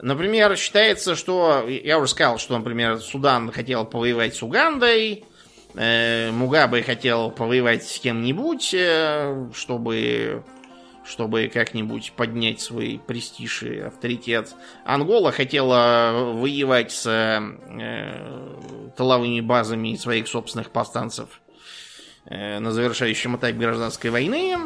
[0.00, 1.66] Например, считается, что...
[1.68, 5.35] Я уже сказал, что, например, Судан хотел повоевать с Угандой, э,
[5.76, 10.42] Мугабе хотел повоевать с кем-нибудь, э, чтобы
[11.06, 14.54] чтобы как-нибудь поднять свой престиж и авторитет.
[14.84, 21.40] Ангола хотела воевать с э, тыловыми базами своих собственных повстанцев
[22.24, 24.56] э, на завершающем этапе гражданской войны.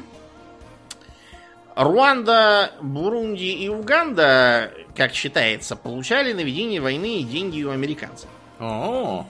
[1.77, 8.29] Руанда, Бурунди и Уганда, как считается, получали на ведение войны деньги у американцев.
[8.59, 9.27] О,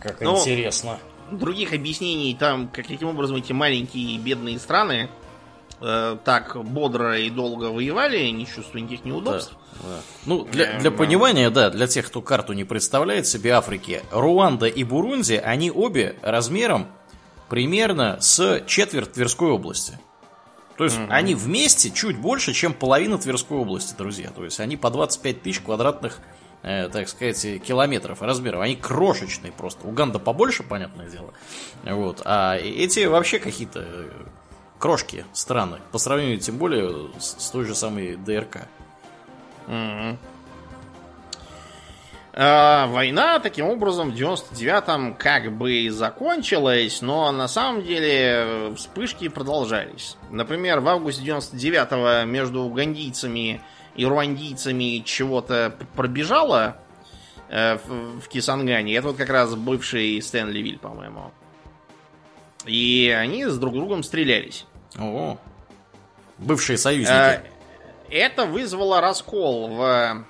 [0.00, 0.98] как Но интересно.
[1.30, 5.10] Других объяснений там, каким образом эти маленькие бедные страны
[5.80, 9.52] э, так бодро и долго воевали, не чувствуя никаких неудобств.
[9.82, 10.00] Да, да.
[10.24, 14.66] Ну, для, эм, для понимания, да, для тех, кто карту не представляет себе Африки, Руанда
[14.66, 16.88] и Бурунди, они обе размером
[17.48, 19.98] примерно с четверть Тверской области.
[20.76, 21.08] То есть mm-hmm.
[21.10, 24.30] они вместе чуть больше, чем половина Тверской области, друзья.
[24.30, 26.20] То есть они по 25 тысяч квадратных
[26.62, 28.60] э, так сказать, километров размеров.
[28.60, 29.86] Они крошечные просто.
[29.86, 31.32] Уганда побольше, понятное дело.
[31.84, 32.22] Вот.
[32.24, 34.08] А эти вообще какие-то э,
[34.78, 35.78] крошки страны.
[35.92, 38.68] По сравнению, тем более, с, с той же самой ДРК.
[39.66, 40.16] Mm-hmm.
[42.40, 50.16] А, война таким образом в 99-м как бы закончилась, но на самом деле вспышки продолжались.
[50.30, 53.60] Например, в августе 99-го между угандийцами и
[53.96, 56.76] руандийцами чего-то пробежало
[57.48, 58.94] э, в, в Кисангане.
[58.94, 61.32] Это вот как раз бывший Стэнливиль, по-моему.
[62.64, 64.66] И они с друг другом стрелялись.
[64.98, 65.38] О,
[66.38, 67.10] бывшие союзники.
[67.12, 67.42] Э,
[68.10, 70.24] это вызвало раскол в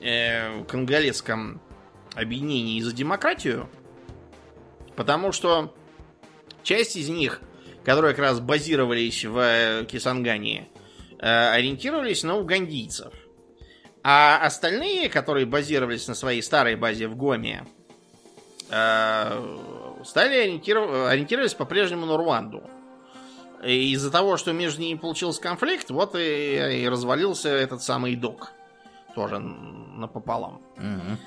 [0.00, 1.60] э, конголезском
[2.14, 3.68] объединении за демократию,
[4.96, 5.74] потому что
[6.62, 7.40] часть из них,
[7.84, 10.68] которые как раз базировались в э, Кисангане,
[11.18, 13.12] ориентировались на угандийцев.
[14.02, 17.66] А остальные, которые базировались на своей старой базе в Гоме,
[18.70, 19.56] э,
[20.04, 21.10] стали ориентиров...
[21.10, 22.62] ориентировались по-прежнему на Руанду.
[23.62, 28.52] Из-за того, что между ними получился конфликт, вот и, и развалился этот самый док
[29.14, 30.62] тоже напополам.
[30.76, 31.18] Угу.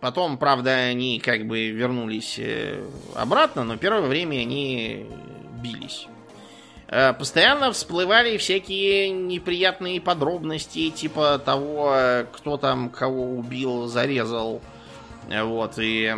[0.00, 2.84] Потом, правда, они как бы вернулись э,
[3.14, 5.06] обратно, но первое время они
[5.62, 6.08] бились.
[6.92, 11.96] Э, постоянно всплывали всякие неприятные подробности, типа того,
[12.34, 14.60] кто там кого убил, зарезал.
[15.26, 16.14] Вот, и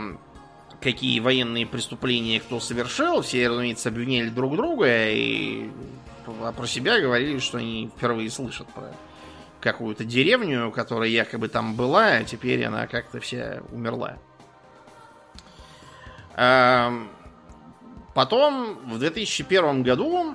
[0.80, 3.22] какие военные преступления кто совершил.
[3.22, 5.70] Все, разумеется, обвиняли друг друга и
[6.56, 8.90] про себя говорили, что они впервые слышат про
[9.60, 14.18] какую-то деревню, которая якобы там была, а теперь она как-то вся умерла.
[18.14, 20.34] Потом, в 2001 году,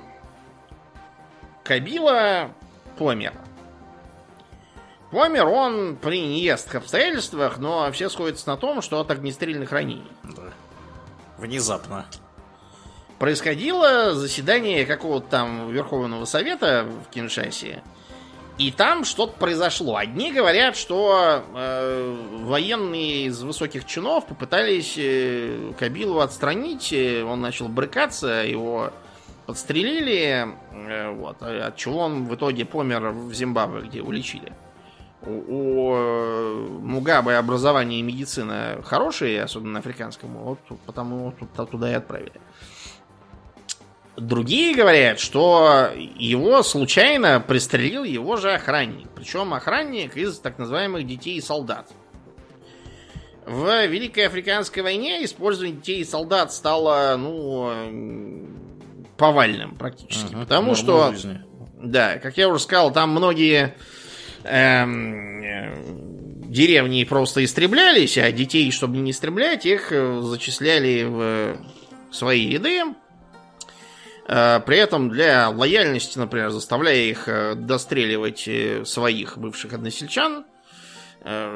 [1.69, 2.49] Кабила
[2.97, 3.31] помер.
[5.11, 10.11] Помер он при неясных обстоятельствах, но все сходятся на том, что от огнестрельных ранений.
[10.23, 10.51] Да.
[11.37, 12.07] Внезапно.
[13.19, 17.83] Происходило заседание какого-то там Верховного Совета в Киншасе,
[18.57, 19.95] и там что-то произошло.
[19.95, 26.91] Одни говорят, что э, военные из высоких чинов попытались э, Кабилу отстранить.
[26.91, 28.91] Э, он начал брыкаться, его
[29.49, 30.47] подстрелили.
[30.73, 34.53] Э, вот, от чего он в итоге помер в Зимбабве, где уличили.
[35.23, 41.33] У, у э, Мугабы образование и медицина хорошие, особенно африканскому, вот потому
[41.71, 42.39] туда и отправили.
[44.17, 49.07] Другие говорят, что его случайно пристрелил его же охранник.
[49.15, 51.89] Причем охранник из так называемых детей и солдат.
[53.47, 58.68] В Великой Африканской войне использование детей и солдат стало, ну,
[59.19, 60.33] повальным практически.
[60.33, 61.41] Ага, потому что, жизни.
[61.81, 63.75] да, как я уже сказал, там многие
[64.43, 71.57] эм, деревни просто истреблялись, а детей, чтобы не истреблять, их зачисляли в
[72.11, 72.83] свои ряды
[74.29, 80.45] Э, при этом для лояльности, например, заставляя их э, достреливать э, своих бывших односельчан,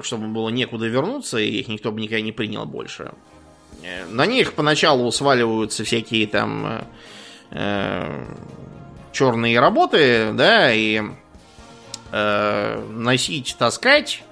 [0.02, 3.14] чтобы было некуда вернуться, и их никто бы никогда не принял больше.
[4.10, 6.86] На них поначалу сваливаются всякие там
[7.54, 8.26] э,
[9.12, 11.02] черные работы, да, и
[12.12, 14.24] э, носить, таскать,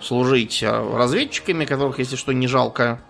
[0.00, 3.00] служить разведчиками, которых, если что, не жалко.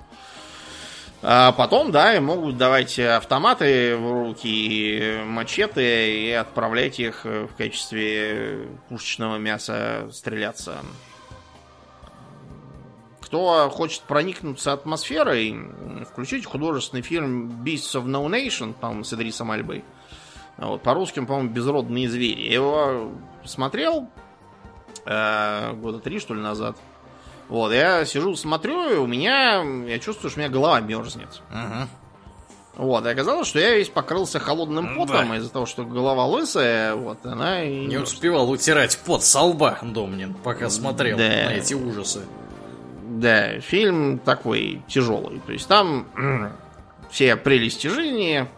[1.26, 9.38] А потом, да, могут давать автоматы в руки, мачете и отправлять их в качестве пушечного
[9.38, 10.76] мяса стреляться.
[13.34, 15.58] Кто хочет проникнуться атмосферой,
[16.08, 19.82] включите художественный фильм Beasts of No Nation, по-моему, с Идрисом Альбой.
[20.56, 22.42] Вот, по-русски, по-моему, «Безродные звери».
[22.42, 23.10] Я его
[23.44, 24.08] смотрел
[25.04, 26.76] э, года три, что ли, назад.
[27.48, 31.42] Вот, я сижу, смотрю, и у меня, я чувствую, что у меня голова мерзнет.
[31.50, 31.88] Ага.
[32.76, 35.36] Вот, и оказалось, что я весь покрылся холодным потом да.
[35.38, 37.86] из-за того, что голова лысая, вот, она и...
[37.86, 41.24] Не успевал утирать пот со лба, Домнин, пока смотрел да.
[41.24, 42.22] на эти ужасы.
[43.20, 45.40] Да, фильм такой тяжелый.
[45.46, 46.06] То есть там
[47.10, 48.48] все прелести жизни,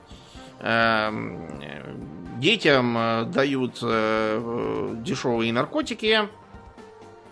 [0.61, 1.61] эм,
[2.39, 6.29] детям э, дают э, дешевые наркотики,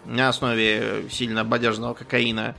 [0.04, 2.54] на основе сильно бодяжного кокаина.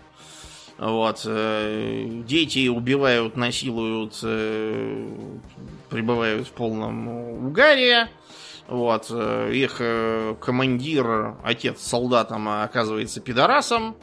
[0.79, 1.21] Вот.
[1.25, 4.15] Э, дети убивают, насилуют,
[5.89, 7.07] пребывают в полном
[7.47, 8.09] угаре.
[8.67, 9.11] Вот.
[9.11, 9.79] Их
[10.39, 13.95] командир, отец солдатом, оказывается пидорасом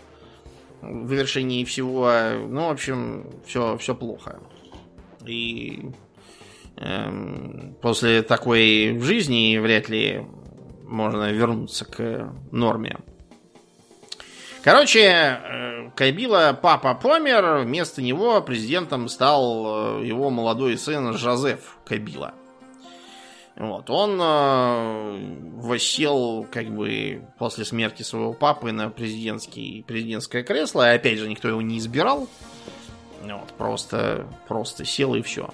[0.83, 2.11] в завершении всего.
[2.49, 4.41] Ну, в общем, все, все плохо.
[5.25, 5.91] И
[6.77, 10.27] э, после такой жизни вряд ли
[10.85, 12.99] можно вернуться к норме.
[14.63, 22.35] Короче, э, Кабила папа помер, вместо него президентом стал э, его молодой сын Жозеф Кабила.
[23.57, 30.91] Вот, он э, восел, как бы, после смерти своего папы на президентский, президентское кресло.
[30.91, 32.29] И опять же, никто его не избирал.
[33.23, 35.51] Вот, просто, просто сел и все.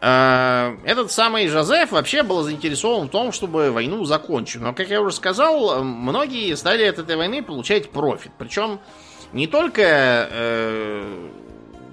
[0.00, 4.60] Э, этот самый Жозеф вообще был заинтересован в том, чтобы войну закончить.
[4.60, 8.32] Но, как я уже сказал, многие стали от этой войны получать профит.
[8.38, 8.80] Причем
[9.32, 11.28] не только э,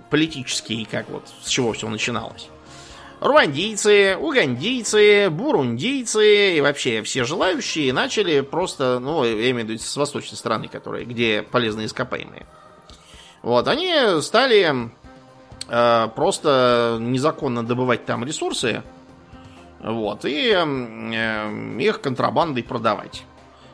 [0.09, 2.49] политический, как вот с чего все начиналось.
[3.20, 9.97] Руандийцы, угандийцы, бурундийцы и вообще все желающие начали просто, ну, я имею в виду с
[9.97, 12.45] восточной стороны, которые, где полезные ископаемые.
[13.41, 14.91] Вот, они стали
[15.68, 18.84] э, просто незаконно добывать там ресурсы,
[19.82, 23.24] вот, и э, их контрабандой продавать.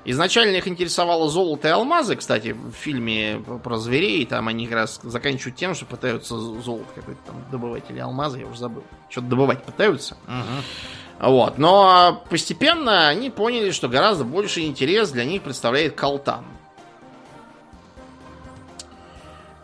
[0.06, 5.00] Изначально их интересовало золото и алмазы, кстати, в фильме про зверей, там они как раз
[5.02, 8.84] заканчивают тем, что пытаются золото какой-то там добывать или алмазы, я уже забыл.
[9.10, 10.18] Что-то добывать пытаются.
[10.28, 11.30] Угу.
[11.30, 11.58] Вот.
[11.58, 16.44] Но постепенно они поняли, что гораздо больше интерес для них представляет колтан.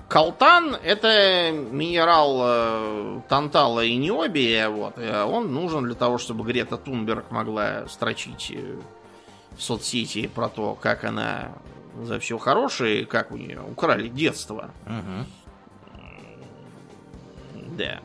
[0.07, 4.69] Колтан это минерал э, тантала и необия.
[4.69, 4.97] Вот.
[4.97, 8.77] Он нужен для того, чтобы Грета Тунберг могла строчить э,
[9.59, 11.51] в соцсети про то, как она
[12.01, 14.71] за все хорошее, как у нее украли детство.
[14.85, 15.25] Угу.
[17.77, 17.99] Да.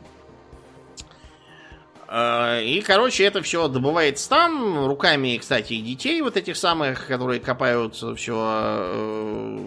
[2.07, 7.39] А, и, короче, это все добывается там, руками, кстати, и детей вот этих самых, которые
[7.39, 9.57] копают все, э,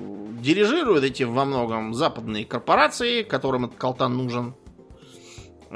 [0.40, 4.54] дирижируют эти во многом западные корпорации, которым этот колтан нужен,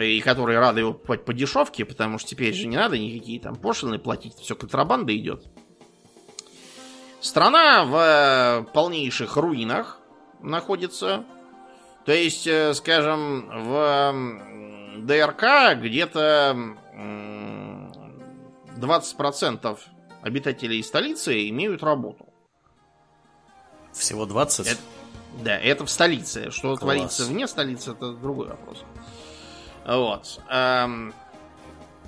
[0.00, 3.56] и которые рады его покупать по дешевке, потому что теперь же не надо никакие там
[3.56, 5.44] пошлины платить, все контрабанда идет.
[7.22, 10.00] Страна в э, полнейших руинах
[10.40, 11.24] находится.
[12.04, 16.74] То есть, э, скажем, в ДРК где-то
[18.76, 19.78] 20%
[20.22, 22.26] обитателей столицы имеют работу.
[23.92, 24.66] Всего 20?
[24.66, 24.80] Это,
[25.44, 26.50] да, это в столице.
[26.50, 26.80] Что Класс.
[26.80, 28.82] творится вне столицы, это другой вопрос.
[29.86, 30.40] Вот.
[30.48, 31.14] Эм,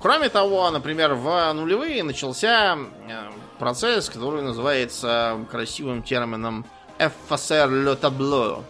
[0.01, 6.65] кроме того, например, в нулевые начался э, процесс, который называется красивым термином
[6.99, 8.63] effacer le tableau.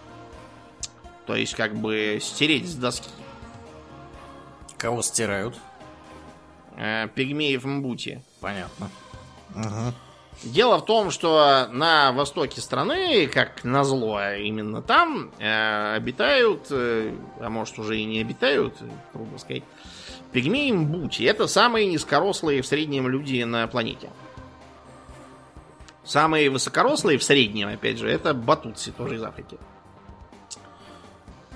[1.25, 3.09] То есть, как бы стереть с доски.
[4.77, 5.55] Кого стирают?
[6.77, 8.21] Э, пигмеев Мбути.
[8.41, 8.89] Понятно.
[9.55, 9.93] Угу.
[10.43, 17.49] Дело в том, что на востоке страны, как назло, именно там э, обитают, э, а
[17.49, 18.75] может уже и не обитают,
[19.13, 19.63] трудно сказать,
[20.33, 21.23] пигмеи Мбути.
[21.23, 24.09] Это самые низкорослые в среднем люди на планете.
[26.05, 29.57] Самые высокорослые в среднем, опять же, это батутси, тоже из Африки.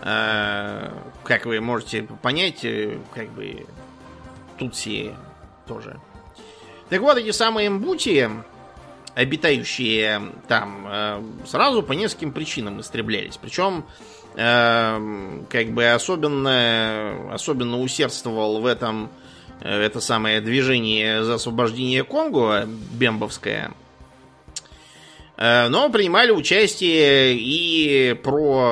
[0.02, 0.92] Э,
[1.24, 3.66] как вы можете понять, э, как бы
[4.58, 5.14] тутси
[5.68, 6.00] тоже.
[6.90, 8.28] Так вот, эти самые мбути,
[9.14, 13.38] обитающие там, э, сразу по нескольким причинам истреблялись.
[13.38, 13.86] Причем,
[14.36, 19.10] как бы особенно, особенно усердствовал в этом
[19.60, 23.74] это самое движение за освобождение Конго, бембовское,
[25.70, 28.72] но принимали участие и про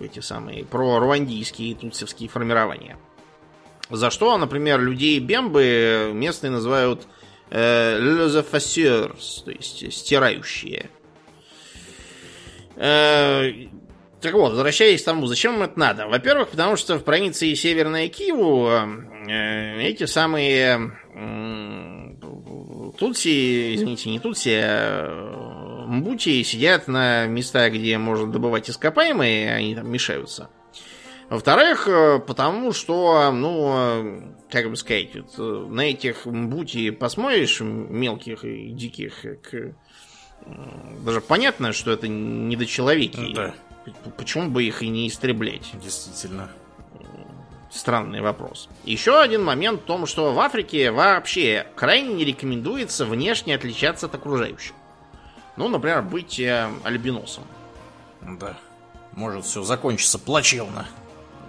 [0.00, 2.96] э, эти самые, про руандийские и тутсевские формирования.
[3.90, 7.06] За что, например, людей Бембы местные называют
[7.50, 7.98] э,
[9.44, 10.88] то есть стирающие.
[12.76, 13.52] Э,
[14.22, 16.06] так вот, возвращаясь к тому, зачем им это надо?
[16.06, 20.92] Во-первых, потому что в провинции Северная Киеву э, эти самые
[23.02, 29.90] Тутси, извините, не Тутси, а Мбути сидят на местах, где можно добывать ископаемые, они там
[29.90, 30.50] мешаются.
[31.28, 38.44] Во-вторых, э, потому что, ну, как бы сказать, вот, э, на этих Мбути посмотришь, мелких
[38.44, 39.74] и диких, как,
[41.04, 43.34] даже понятно, что это недочеловеки.
[43.34, 43.54] Да.
[44.16, 45.72] Почему бы их и не истреблять?
[45.82, 46.50] Действительно.
[47.72, 48.68] Странный вопрос.
[48.84, 54.14] Еще один момент в том, что в Африке вообще крайне не рекомендуется внешне отличаться от
[54.14, 54.74] окружающих.
[55.56, 57.44] Ну, например, быть э, альбиносом.
[58.20, 58.58] Да.
[59.12, 60.86] Может все закончиться плачевно.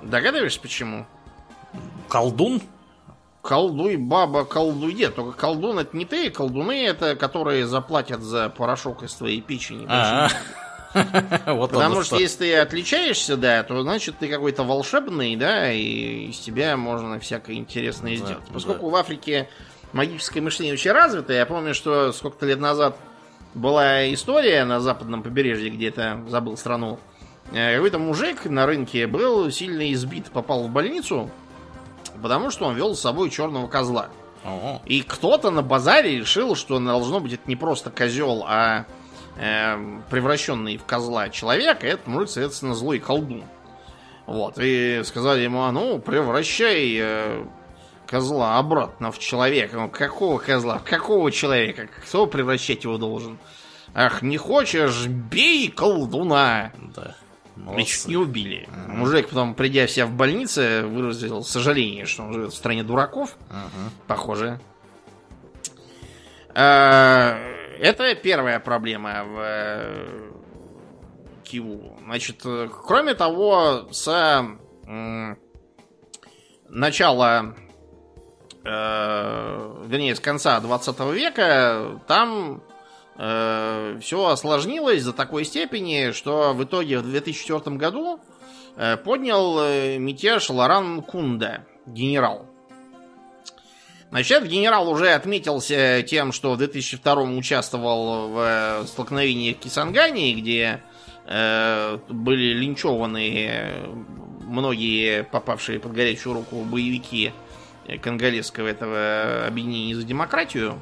[0.02, 1.06] Догадываешься, почему?
[2.08, 2.62] Колдун?
[3.42, 5.16] Колдуй, баба, колдуй дед.
[5.16, 9.86] Только колдун это не ты, колдуны это, которые заплатят за порошок из твоей печени.
[9.90, 10.63] А -а -а.
[11.48, 16.28] вот Потому что, что если ты отличаешься, да, то значит ты какой-то волшебный, да, и
[16.30, 18.46] из тебя можно всякое интересное сделать.
[18.48, 18.92] Да, Поскольку да.
[18.92, 19.50] в Африке
[19.92, 22.98] магическое мышление очень развито, я помню, что сколько-то лет назад
[23.54, 27.00] была история на западном побережье, где-то забыл страну.
[27.52, 31.30] Э, какой-то мужик на рынке был сильно избит, попал в больницу,
[32.22, 34.10] потому что он вел с собой черного козла.
[34.44, 38.86] О, И кто-то на базаре решил, что должно быть это не просто козел, а
[39.38, 39.78] э,
[40.10, 43.44] превращенный в козла человек, и это мужик, соответственно, злой колдун.
[44.26, 47.46] Вот, и сказали ему, а ну, превращай э,
[48.08, 49.78] козла обратно в человека.
[49.78, 50.82] Ну, какого козла?
[50.84, 51.88] Какого человека?
[52.04, 53.38] Кто превращать его должен?
[53.94, 56.72] Ах, не хочешь, бей колдуна!
[56.96, 57.16] да.
[57.56, 58.10] Молодцы.
[58.10, 58.68] не убили.
[58.88, 63.36] Мужик потом, придя в себя в больнице, выразил сожаление, что он живет в стране дураков.
[63.50, 63.92] Мгм.
[64.08, 64.60] Похоже.
[66.56, 67.38] А,
[67.80, 70.32] Это первая проблема в э,
[71.44, 71.98] Киеву.
[72.04, 74.46] Значит, э, кроме того, с
[76.70, 77.56] начала,
[78.64, 82.64] э, вернее, с конца 20 века там
[83.16, 88.20] все осложнилось до такой степени, что в итоге в 2004 году
[88.76, 92.53] э, поднял э, мятеж Лоран Кунда, генерал.
[94.14, 100.82] Значит, генерал уже отметился тем, что в 2002 участвовал в э, столкновении в Кисангане, где
[101.26, 103.88] э, были линчеваны э,
[104.42, 107.32] многие попавшие под горячую руку боевики
[108.04, 110.80] конголезского этого объединения за демократию.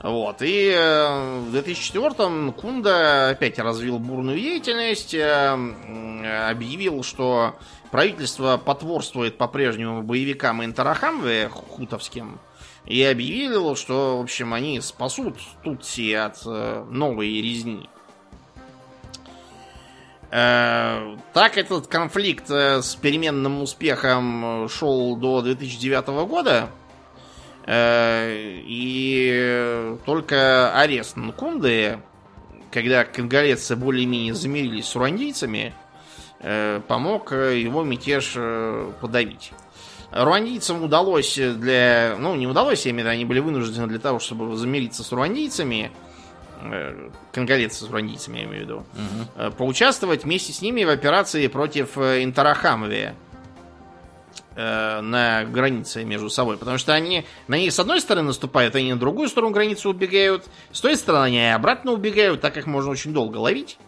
[0.00, 0.42] Вот.
[0.42, 7.54] И э, в 2004-м Кунда опять развил бурную деятельность, э, объявил, что
[7.92, 12.40] правительство потворствует по-прежнему боевикам Интерахамве хутовским,
[12.86, 17.88] и объявил, что, в общем, они спасут Тутси от э, новой резни.
[20.32, 26.70] Э, Так этот конфликт э, с переменным успехом э, шел до 2009 года.
[27.66, 31.98] Э, И только арест Нкунды,
[32.72, 35.74] когда конголезцы более-менее замирились с руандийцами,
[36.88, 39.52] помог э, его мятеж э, подавить.
[40.10, 42.16] Руандийцам удалось для...
[42.18, 45.12] Ну, не удалось, я имею в виду, они были вынуждены для того, чтобы замириться с
[45.12, 45.90] руандийцами,
[46.60, 48.86] э, конголезцы с руандийцами, я имею в виду,
[49.36, 53.14] э, поучаствовать вместе с ними в операции против э, Интерахамове
[54.54, 56.58] э, на границе между собой.
[56.58, 60.44] Потому что они на них с одной стороны наступают, они на другую сторону границы убегают.
[60.72, 63.78] С той стороны они обратно убегают, так как можно очень долго ловить.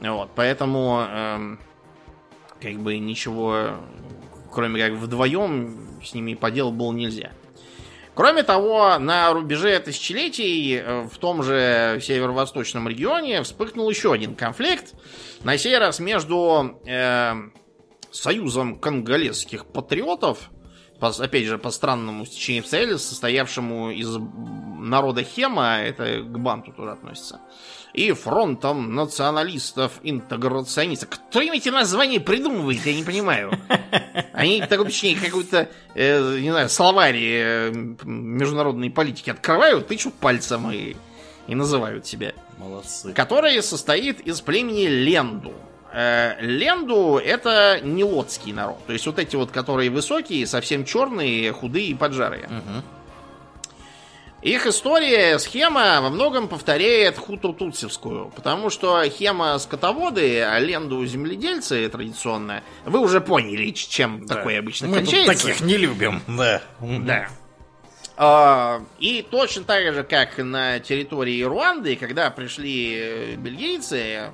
[0.00, 1.58] Вот, поэтому эм,
[2.64, 3.76] как бы ничего,
[4.50, 7.30] кроме как вдвоем, с ними поделать было нельзя.
[8.14, 14.94] Кроме того, на рубеже тысячелетий э, в том же северо-восточном регионе вспыхнул еще один конфликт.
[15.42, 17.32] На сей раз между э,
[18.12, 20.50] союзом конголезских патриотов,
[21.00, 24.16] по- опять же, по странному стечению обстоятельств, состоявшему из
[24.78, 27.40] народа Хема, это к Банту тоже относится,
[27.94, 31.08] и фронтом националистов-интеграционистов.
[31.10, 33.52] Кто им эти названия придумывает, я не понимаю.
[34.32, 37.70] Они так точнее какой-то, э, не знаю, словарь э,
[38.02, 40.96] международной политики открывают, тычут пальцем и,
[41.46, 43.12] и называют себя Молодцы.
[43.12, 45.52] который состоит из племени Ленду.
[45.92, 48.84] Э, Ленду это нилотский народ.
[48.86, 52.48] То есть вот эти вот, которые высокие, совсем черные, худые и поджарые.
[52.48, 52.82] Мгм.
[54.44, 62.62] Их история, схема во многом повторяет хуту-тутсевскую, потому что хема скотоводы, а ленду земледельцы традиционно.
[62.84, 64.34] Вы уже поняли, чем Да.
[64.34, 65.32] такое обычно Мы кончается.
[65.46, 66.60] таких не любим, да.
[66.80, 67.28] Да.
[68.18, 74.30] А, И точно так же, как на территории Руанды, когда пришли э, бельгийцы,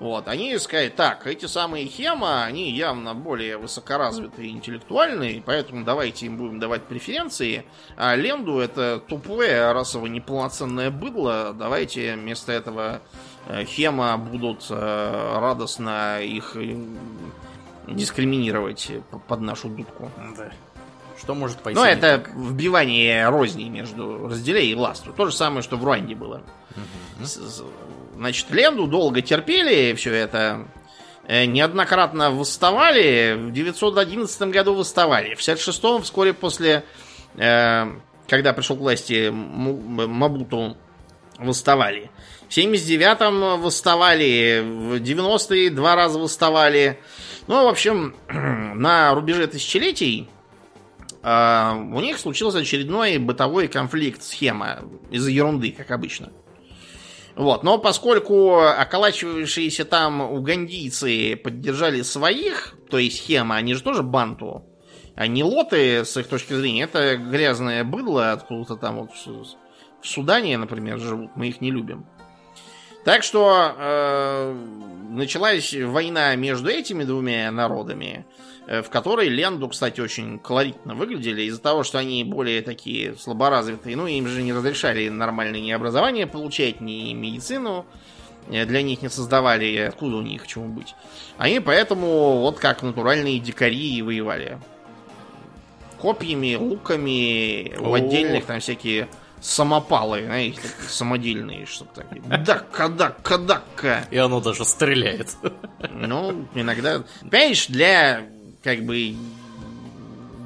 [0.00, 6.24] вот, они сказали, так, эти самые хема, они явно более высокоразвитые и интеллектуальные, поэтому давайте
[6.24, 7.66] им будем давать преференции,
[7.98, 13.02] а Ленду это тупое расово неполноценное быдло, давайте вместо этого
[13.46, 16.78] э, хема будут э, радостно их э,
[17.86, 18.90] дискриминировать
[19.28, 20.10] под нашу дудку.
[20.34, 20.50] Да.
[21.18, 21.78] Что может пойти?
[21.78, 22.34] Ну, это так?
[22.34, 25.12] вбивание розни между разделей и властью.
[25.14, 26.40] То же самое, что в Руанде было.
[27.22, 27.62] С-
[28.20, 30.68] Значит, Ленду долго терпели все это.
[31.26, 33.34] Э, Неоднократно восставали.
[33.34, 35.34] В 911 году восставали.
[35.34, 36.84] В 66-м, вскоре после,
[37.38, 37.86] э,
[38.28, 40.76] когда пришел к власти Мабуту,
[41.38, 42.10] восставали.
[42.50, 44.60] В 79-м восставали.
[44.66, 47.00] В 90-е два раза восставали.
[47.46, 50.28] Ну, в общем, на рубеже тысячелетий
[51.22, 54.80] а, у них случился очередной бытовой конфликт схема
[55.10, 56.30] из-за ерунды, как обычно.
[57.36, 64.64] Вот, но поскольку околачивающиеся там угандийцы поддержали своих, то есть схема, они же тоже банту,
[65.14, 69.10] а не лоты, с их точки зрения, это грязное быдло откуда-то там вот
[70.02, 72.06] в Судане, например, живут, мы их не любим.
[73.04, 74.54] Так что э,
[75.10, 78.26] началась война между этими двумя народами,
[78.66, 84.06] в которой Ленду, кстати, очень колоритно выглядели, из-за того, что они более такие слаборазвитые, ну,
[84.06, 87.86] им же не разрешали нормальное ни образование получать, ни медицину,
[88.48, 90.94] э, для них не создавали, откуда у них чему быть.
[91.38, 94.58] Они поэтому вот как натуральные дикари и воевали.
[95.98, 99.08] Копьями, луками, у отдельных там всякие
[99.40, 102.38] самопалы, знаете, такие самодельные, что-то такое.
[102.38, 104.04] Дакка, дакка, дакка.
[104.10, 105.28] И оно даже стреляет.
[105.90, 107.02] Ну, иногда...
[107.20, 108.28] Понимаешь, для,
[108.62, 109.14] как бы,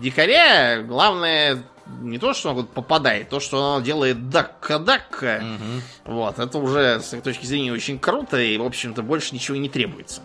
[0.00, 1.62] дикаря главное
[2.00, 5.42] не то, что он вот попадает, то, что он делает дакка-дакка.
[5.42, 5.82] Мгм.
[6.04, 9.68] Вот, это уже, с этой точки зрения, очень круто, и, в общем-то, больше ничего не
[9.68, 10.22] требуется.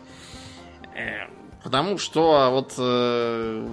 [0.95, 1.27] Э,
[1.63, 3.67] Потому что вот э,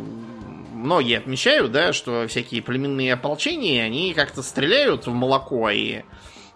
[0.73, 6.03] многие отмечают, да, что всякие племенные ополчения, они как-то стреляют в молоко и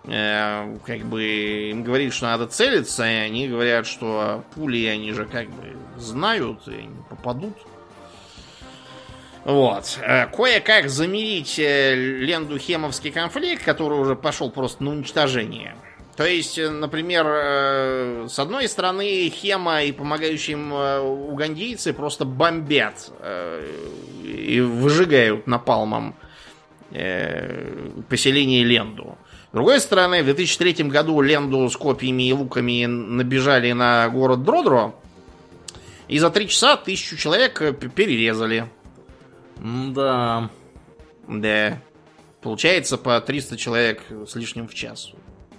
[0.04, 1.22] э, как бы
[1.70, 6.66] им говорит, что надо целиться, и они говорят, что пули они же как бы знают
[6.68, 7.56] и не попадут.
[9.44, 9.98] Вот.
[10.02, 15.76] Э, Кое-как замерить э, Ленду-Хемовский конфликт, который уже пошел просто на уничтожение.
[16.16, 23.10] То есть, например, с одной стороны, Хема и помогающие им угандийцы просто бомбят
[24.22, 26.14] и выжигают напалмом
[26.90, 29.16] поселение Ленду.
[29.50, 34.94] С другой стороны, в 2003 году Ленду с копьями и луками набежали на город Дродро,
[36.06, 37.58] и за три часа тысячу человек
[37.94, 38.70] перерезали.
[39.56, 40.50] Да.
[41.26, 41.82] Да.
[42.40, 45.12] Получается по 300 человек с лишним в час.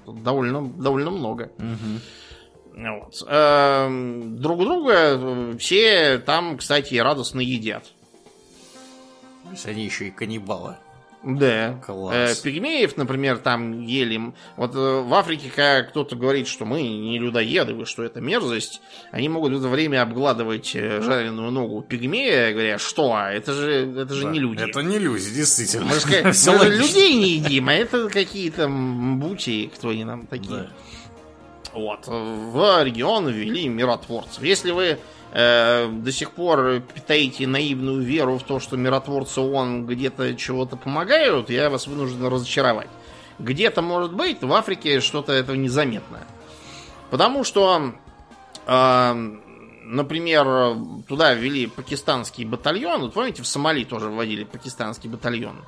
[0.08, 1.52] Довольно, довольно много.
[1.58, 2.02] Мгм.
[2.74, 3.24] Вот.
[3.28, 7.92] Эм, Друг друга э, все там, кстати, радостно едят.
[9.44, 10.78] То есть они еще и каннибалы.
[11.24, 11.80] Да.
[11.86, 12.40] Класс.
[12.40, 14.34] Э, Пигмеев, например, там ели.
[14.58, 18.82] Вот э, в Африке, когда кто-то говорит, что мы не людоеды, вы что это мерзость,
[19.12, 24.02] они могут в это время обгладывать э, жареную ногу пигмея, говоря, что, а, это же,
[24.02, 24.64] это же Да, не люди.
[24.64, 25.86] Это не люди, действительно.
[25.92, 26.00] Мы
[26.34, 30.50] же, мы людей не едим, а это какие-то мбути, кто они нам такие.
[30.50, 30.70] Да.
[31.74, 32.08] Вот.
[32.08, 34.44] В регион ввели миротворцев.
[34.44, 34.98] Если вы
[35.34, 41.70] до сих пор питаете наивную веру в то, что миротворцы ООН где-то чего-то помогают, я
[41.70, 42.90] вас вынужден разочаровать.
[43.40, 46.20] Где-то, может быть, в Африке что-то этого незаметно.
[47.10, 47.94] Потому что,
[48.68, 49.14] э,
[49.84, 50.76] например,
[51.08, 53.02] туда ввели пакистанский батальон.
[53.02, 55.64] Вот помните, в Сомали тоже вводили пакистанский батальон.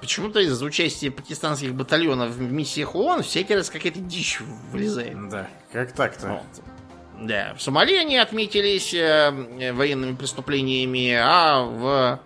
[0.00, 4.40] Почему-то из участия пакистанских батальонов в миссиях ООН всякий раз какая-то дичь
[4.70, 5.28] вылезает.
[5.28, 6.28] Да, как так-то?
[6.28, 6.75] Вот.
[7.20, 12.20] Да, в Сомали они отметились э, э, военными преступлениями, а в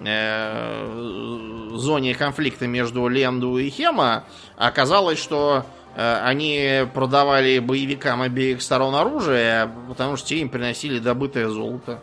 [0.00, 4.24] э, зоне конфликта между Ленду и Хема
[4.56, 5.66] оказалось, что
[5.98, 12.02] они продавали боевикам обеих сторон оружие, потому что те им приносили добытое золото.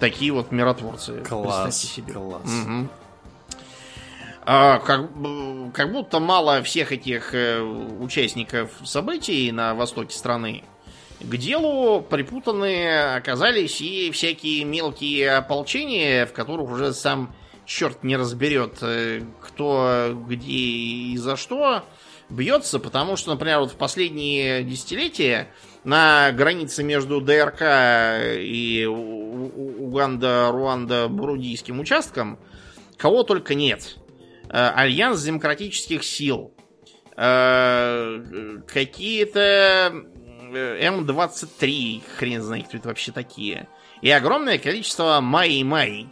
[0.00, 1.22] Такие вот миротворцы.
[1.22, 2.12] Класс, себе.
[2.12, 2.42] класс.
[2.44, 2.90] Мгм.
[4.52, 5.08] А, как,
[5.72, 10.64] как будто мало всех этих э, участников событий на востоке страны.
[11.20, 17.32] К делу припутаны оказались и всякие мелкие ополчения, в которых уже сам
[17.64, 21.84] черт не разберет, э, кто где и за что
[22.28, 25.46] бьется, потому что, например, вот в последние десятилетия
[25.84, 27.62] на границе между ДРК
[28.36, 28.94] и У-
[29.46, 32.36] У- Уганда-Руанда-Бурундийским участком
[32.96, 33.96] кого только нет.
[34.52, 36.52] Э, Альянс демократических сил.
[37.16, 39.92] Э, Какие-то
[40.52, 43.68] э, М-23, хрен знает, кто это вообще такие.
[44.02, 46.08] И огромное количество Майи-Майи.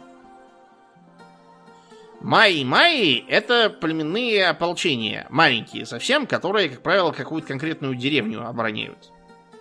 [2.21, 9.11] Майи-Майи— это племенные ополчения, маленькие совсем, которые, как правило, какую-то конкретную деревню обороняют.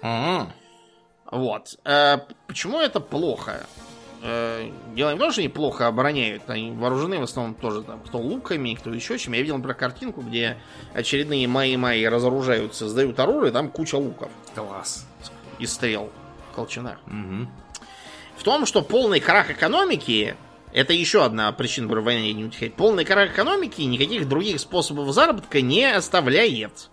[0.02, 0.52] М,
[1.30, 1.78] Вот.
[1.84, 3.66] Э, Почему это плохо?
[4.22, 6.48] Э, Дело не в том, что они плохо обороняют.
[6.48, 9.32] Они вооружены в основном тоже там, кто луками, кто еще чем.
[9.32, 10.56] Я видел, например, картинку, где
[10.94, 15.06] очередные мои-мои разоружаются, сдают оружие, там куча луков Класс.
[15.58, 16.10] и стрел
[16.50, 16.98] в колчанах.
[17.06, 17.48] Мгм.
[18.36, 20.36] В том, что полный крах экономики
[20.72, 22.74] это еще одна причина при войне не утихать.
[22.74, 26.90] Полный крах экономики никаких других способов заработка не оставляет.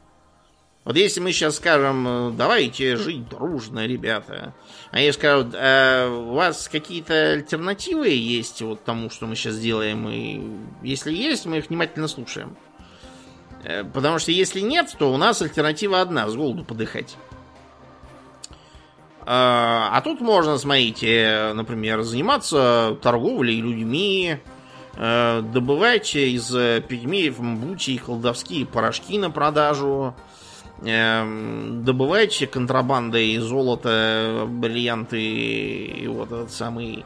[0.86, 4.54] Вот если мы сейчас скажем, э, давайте жить дружно, ребята,
[4.92, 10.08] а они скажут, «А у вас какие-то альтернативы есть вот тому, что мы сейчас делаем,
[10.08, 10.42] и
[10.84, 12.56] если есть, мы их внимательно слушаем.
[13.64, 17.18] Э, Потому что если нет, то у нас альтернатива одна, с голоду подыхать.
[19.28, 24.38] А тут можно, смотрите, например, заниматься торговлей людьми,
[24.96, 26.48] добывать из
[26.84, 30.14] пигмеев мбути колдовские порошки на продажу,
[30.82, 37.06] э, добывать контрабандой золото, бриллианты и вот этот самый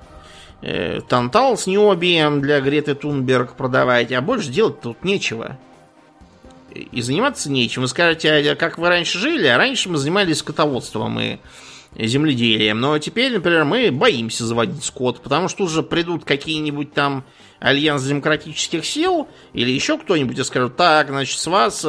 [0.61, 5.57] э, тантал с необием для Греты Тунберг продавать, а больше делать тут нечего.
[6.71, 7.81] И заниматься нечем.
[7.81, 9.47] Вы скажете, а как вы раньше жили?
[9.47, 11.39] А раньше мы занимались скотоводством и
[11.95, 12.79] земледелием.
[12.79, 17.23] Но теперь, например, мы боимся заводить скот, потому что тут же придут какие-нибудь там
[17.59, 21.85] альянс демократических сил или еще кто-нибудь и скажут, так, значит, с вас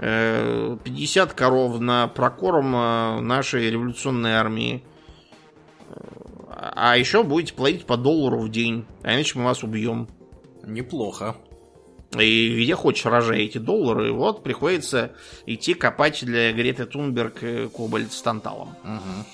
[0.00, 4.82] 50 э, коров на прокорм э, нашей революционной армии.
[6.48, 10.08] А еще будете платить по доллару в день, а иначе мы вас убьем.
[10.62, 11.36] Неплохо.
[12.18, 15.12] И где хочешь рожай эти доллары, вот приходится
[15.46, 18.70] идти копать для Греты Тунберг э, кобальт с танталом.
[18.82, 19.26] Угу.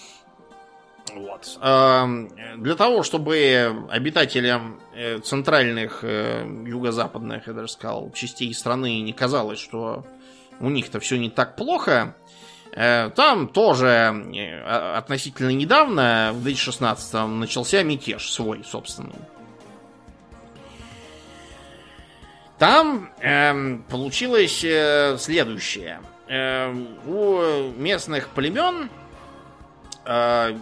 [1.14, 1.58] Вот.
[1.60, 4.80] Для того, чтобы обитателям
[5.22, 10.04] центральных, юго-западных, я даже сказал, частей страны не казалось, что
[10.60, 12.14] у них-то все не так плохо,
[12.74, 14.14] там тоже
[14.96, 19.14] относительно недавно, в 2016 начался мятеж свой, собственный.
[22.58, 26.00] Там эм, получилось э, следующее.
[26.28, 28.88] Эм, у местных племен э,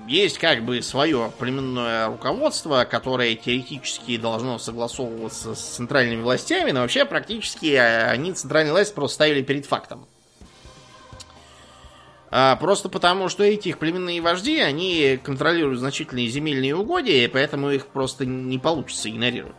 [0.08, 7.04] есть как бы свое племенное руководство, которое теоретически должно согласовываться с центральными властями, но вообще
[7.04, 10.06] практически э, они центральные власти просто ставили перед фактом.
[12.30, 17.70] А, просто потому, что эти их племенные вожди, они контролируют значительные земельные угодья, и поэтому
[17.70, 19.54] их просто не получится игнорировать.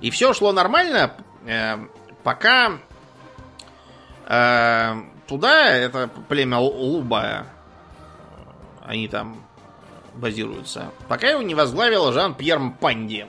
[0.00, 1.12] И все шло нормально,
[1.44, 1.76] э,
[2.22, 2.78] пока
[4.26, 4.94] э,
[5.26, 7.46] туда, это племя Луба,
[8.84, 9.42] они там
[10.14, 13.26] базируются, пока его не возглавил Жан-Пьер Панди,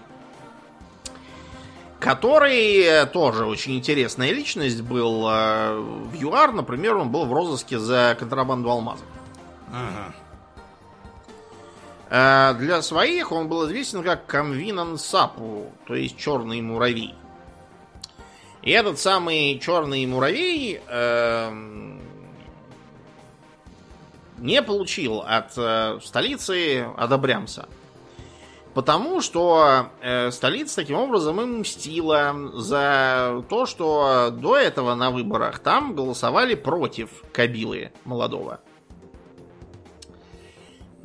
[2.00, 5.28] который тоже очень интересная личность был.
[5.28, 9.06] Э, в ЮАР, например, он был в розыске за контрабанду алмазов.
[9.72, 10.14] Ага.
[12.10, 17.14] А для своих он был известен как Камвинан Сапу, то есть черный муравей.
[18.62, 21.52] И этот самый черный муравей э,
[24.40, 27.68] не получил от э, столицы одобрямса.
[28.74, 35.60] Потому что э, столица таким образом им мстила за то, что до этого на выборах
[35.60, 38.60] там голосовали против Кабилы молодого.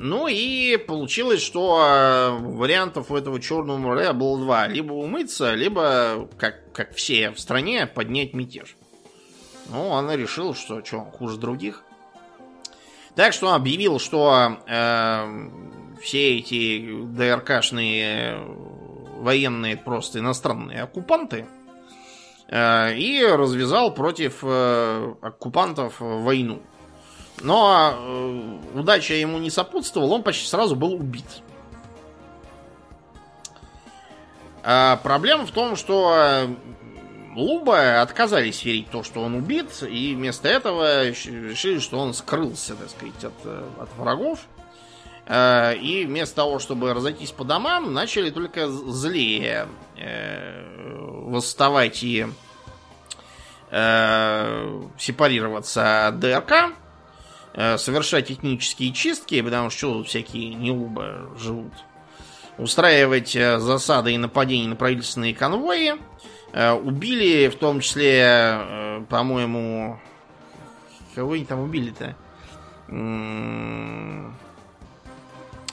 [0.05, 4.67] Ну и получилось, что э, вариантов у этого черного муравья было два.
[4.67, 8.75] Либо умыться, либо, как, как все в стране, поднять мятеж.
[9.69, 11.85] Ну, она решила, что что, хуже других.
[13.15, 15.49] Так что он объявил, что э,
[16.01, 18.45] все эти ДРКшные
[19.19, 21.45] военные просто иностранные оккупанты
[22.49, 26.61] э, и развязал против э, оккупантов войну.
[27.43, 31.43] Но э, удача ему не сопутствовала, он почти сразу был убит.
[34.63, 36.47] А проблема в том, что э,
[37.35, 42.89] Луба отказались верить то, что он убит, и вместо этого решили, что он скрылся, так
[42.89, 44.39] сказать, от, э, от врагов.
[45.25, 49.67] Э, и вместо того, чтобы разойтись по домам, начали только злее
[51.25, 52.27] восставать и
[54.99, 56.73] сепарироваться от ДРК.
[57.55, 61.71] Э, совершать этнические чистки, потому что всякие неубы живут,
[62.57, 65.93] устраивать э, засады и нападения на правительственные конвои.
[66.51, 69.99] Э, убили в том числе, по-моему,
[71.13, 72.15] кого они там убили-то?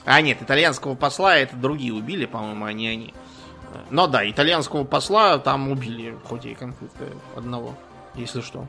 [0.05, 3.13] А, нет, итальянского посла это другие убили, по-моему, а не они.
[3.89, 7.73] Но да, итальянского посла там убили, хоть и конкретно одного,
[8.13, 8.67] если что.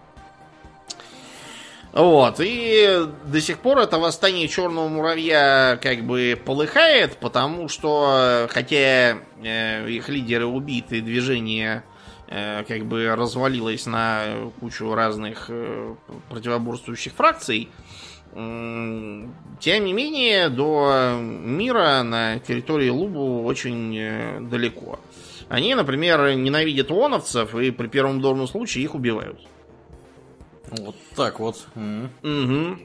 [1.92, 9.18] Вот, и до сих пор это восстание черного муравья как бы полыхает, потому что, хотя
[9.42, 11.84] э, их лидеры убиты, движение
[12.28, 15.94] э, как бы развалилось на кучу разных э,
[16.30, 17.68] противоборствующих фракций,
[18.32, 19.26] э,
[19.60, 24.98] тем не менее, до мира на территории Лубу очень э, далеко.
[25.50, 29.38] Они, например, ненавидят ООНовцев и при первом удобном случае их убивают.
[30.78, 31.66] Вот так вот.
[31.74, 32.78] Угу.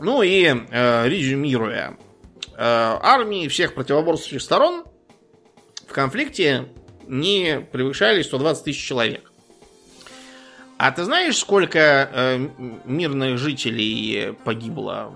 [0.00, 1.96] Ну и э, резюмируя.
[2.56, 4.84] Э, армии всех противоборствующих сторон
[5.86, 6.68] в конфликте
[7.06, 9.30] не превышали 120 тысяч человек.
[10.76, 12.48] А ты знаешь, сколько э,
[12.84, 15.14] мирных жителей погибло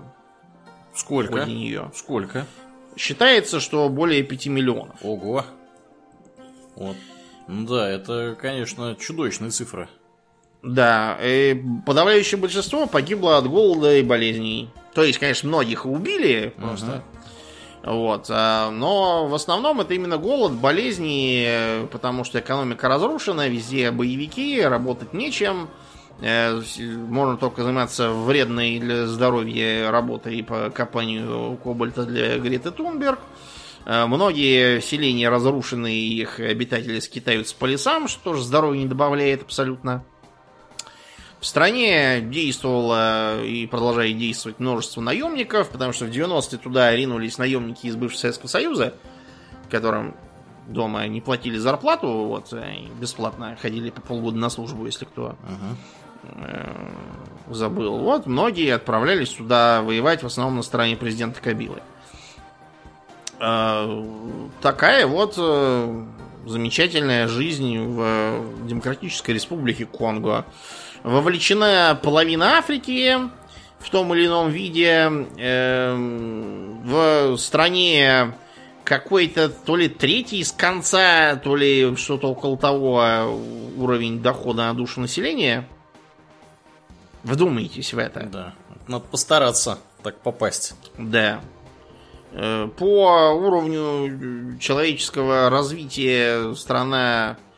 [0.93, 1.45] Сколько?
[1.45, 1.91] нее?
[1.93, 2.45] Сколько?
[2.99, 4.97] считается, что более 5 миллионов.
[5.01, 5.45] Ого.
[6.75, 6.97] Вот.
[7.47, 9.89] Да, это, конечно, чудовищная цифра.
[10.61, 14.69] Да, и подавляющее большинство погибло от голода и болезней.
[14.93, 17.03] То есть, конечно, многих убили просто.
[17.83, 18.25] Вот.
[18.29, 24.61] а, Но в основном это именно голод, болезни, э, потому что экономика разрушена, везде боевики,
[24.61, 25.69] работать нечем.
[26.21, 33.19] Э, Можно только заниматься вредной для здоровья работой по копанию кобальта для Греты Тунберг.
[33.85, 40.03] Э, Многие селения разрушены, их обитатели скитаются по лесам, что тоже здоровья не добавляет абсолютно.
[41.39, 47.87] В стране действовало и продолжает действовать множество наемников, потому что в 90-е туда ринулись наемники
[47.87, 48.93] из бывшего Советского Союза,
[49.69, 50.15] которым
[50.67, 55.37] дома не платили зарплату, вот, и бесплатно ходили по полгода на службу, если кто
[56.23, 56.91] э,
[57.49, 57.99] забыл.
[57.99, 61.81] Вот, многие отправлялись туда воевать, в основном на стороне президента Кабилы.
[63.39, 64.05] Э,
[64.61, 66.05] Такая вот э,
[66.45, 70.45] замечательная жизнь в Демократической Республике Конго.
[71.03, 73.15] Вовлечена половина Африки
[73.79, 75.09] в том или ином виде.
[75.37, 78.33] Эм, В стране
[78.83, 83.39] какой-то то ли третий с конца, то ли что-то около того
[83.77, 85.67] уровень дохода на душу населения.
[87.23, 88.23] Вдумайтесь в это.
[88.31, 88.53] Да.
[88.87, 90.73] Надо постараться так попасть.
[90.97, 91.41] Да.
[92.31, 97.48] Э, По уровню человеческого развития страна э,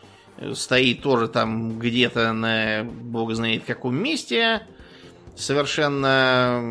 [0.54, 4.62] стоит тоже там где-то на бог знает каком месте.
[5.36, 6.62] Совершенно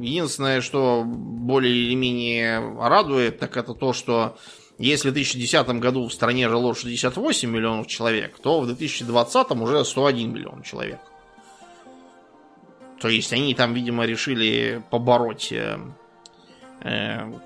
[0.00, 4.36] единственное, что более или менее радует, так это то, что
[4.78, 10.32] если в 2010 году в стране жило 68 миллионов человек, то в 2020 уже 101
[10.32, 11.00] миллион человек.
[13.00, 15.78] То есть они там, видимо, решили побороть э,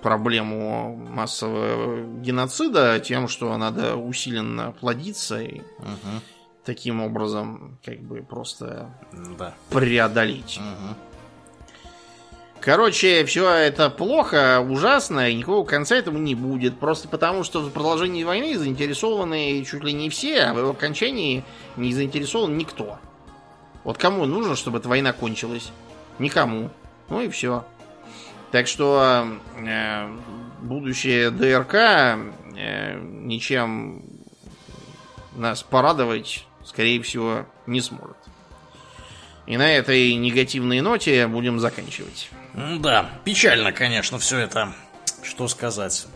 [0.03, 6.21] проблему массового геноцида тем, что надо усиленно плодиться и Мгм.
[6.65, 8.91] таким образом как бы просто
[9.39, 9.55] Да.
[9.71, 10.61] преодолеть.
[10.61, 10.95] Мгм.
[12.61, 16.79] Короче, все это плохо, ужасно, и никакого конца этому не будет.
[16.79, 21.43] Просто потому, что в продолжении войны заинтересованы чуть ли не все, а в его окончании
[21.77, 22.99] не заинтересован никто.
[23.83, 25.73] Вот кому нужно, чтобы эта война кончилась?
[26.21, 26.71] Никому.
[27.09, 27.65] Ну и все.
[28.53, 29.27] Так что
[29.57, 30.17] э,
[30.61, 34.05] будущее ДРК э, ничем
[35.35, 38.17] нас порадовать, скорее всего, не сможет.
[39.47, 42.29] И на этой негативной ноте будем заканчивать.
[42.55, 44.75] Да, печально, конечно, все это.
[45.23, 46.07] Что сказать.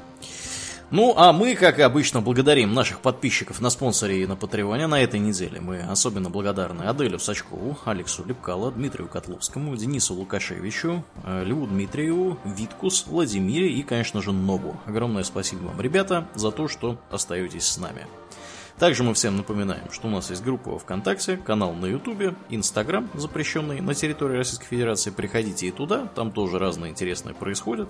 [0.92, 5.18] Ну, а мы, как обычно, благодарим наших подписчиков на спонсоре и на Патреоне на этой
[5.18, 5.60] неделе.
[5.60, 13.06] Мы особенно благодарны Аделю Сачкову, Алексу Лепкало, Дмитрию Котловскому, Денису Лукашевичу, э, Льву Дмитриеву, Виткус,
[13.08, 14.78] Владимире и, конечно же, Нобу.
[14.86, 18.06] Огромное спасибо вам, ребята, за то, что остаетесь с нами.
[18.78, 23.10] Также мы всем напоминаем, что у нас есть группа во ВКонтакте, канал на Ютубе, Инстаграм,
[23.14, 25.10] запрещенный на территории Российской Федерации.
[25.10, 27.88] Приходите и туда, там тоже разное интересное происходит.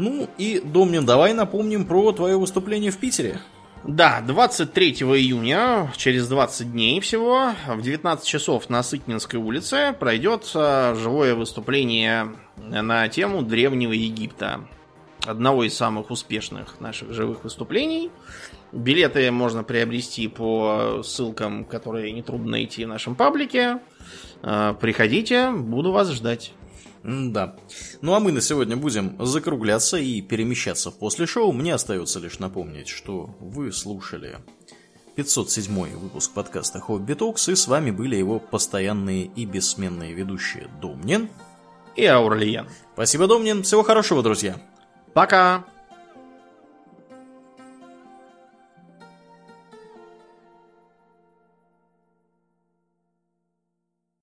[0.00, 3.38] Ну и, Домнин, давай напомним про твое выступление в Питере.
[3.84, 10.94] Да, 23 июня, через 20 дней всего, в 19 часов на Сытнинской улице пройдет а,
[10.94, 14.62] живое выступление на тему Древнего Египта.
[15.26, 18.10] Одного из самых успешных наших живых выступлений.
[18.72, 23.80] Билеты можно приобрести по ссылкам, которые нетрудно найти в нашем паблике.
[24.42, 26.54] А, Приходите, буду вас ждать.
[27.02, 27.56] Да.
[28.02, 31.52] Ну а мы на сегодня будем закругляться и перемещаться в после шоу.
[31.52, 34.38] Мне остается лишь напомнить, что вы слушали
[35.16, 41.28] 507 выпуск подкаста Хобби Токс, и с вами были его постоянные и бессменные ведущие Домнин.
[41.96, 42.68] И Аурлиен.
[42.94, 43.62] Спасибо, Домнин.
[43.62, 44.60] Всего хорошего, друзья.
[45.12, 45.64] Пока!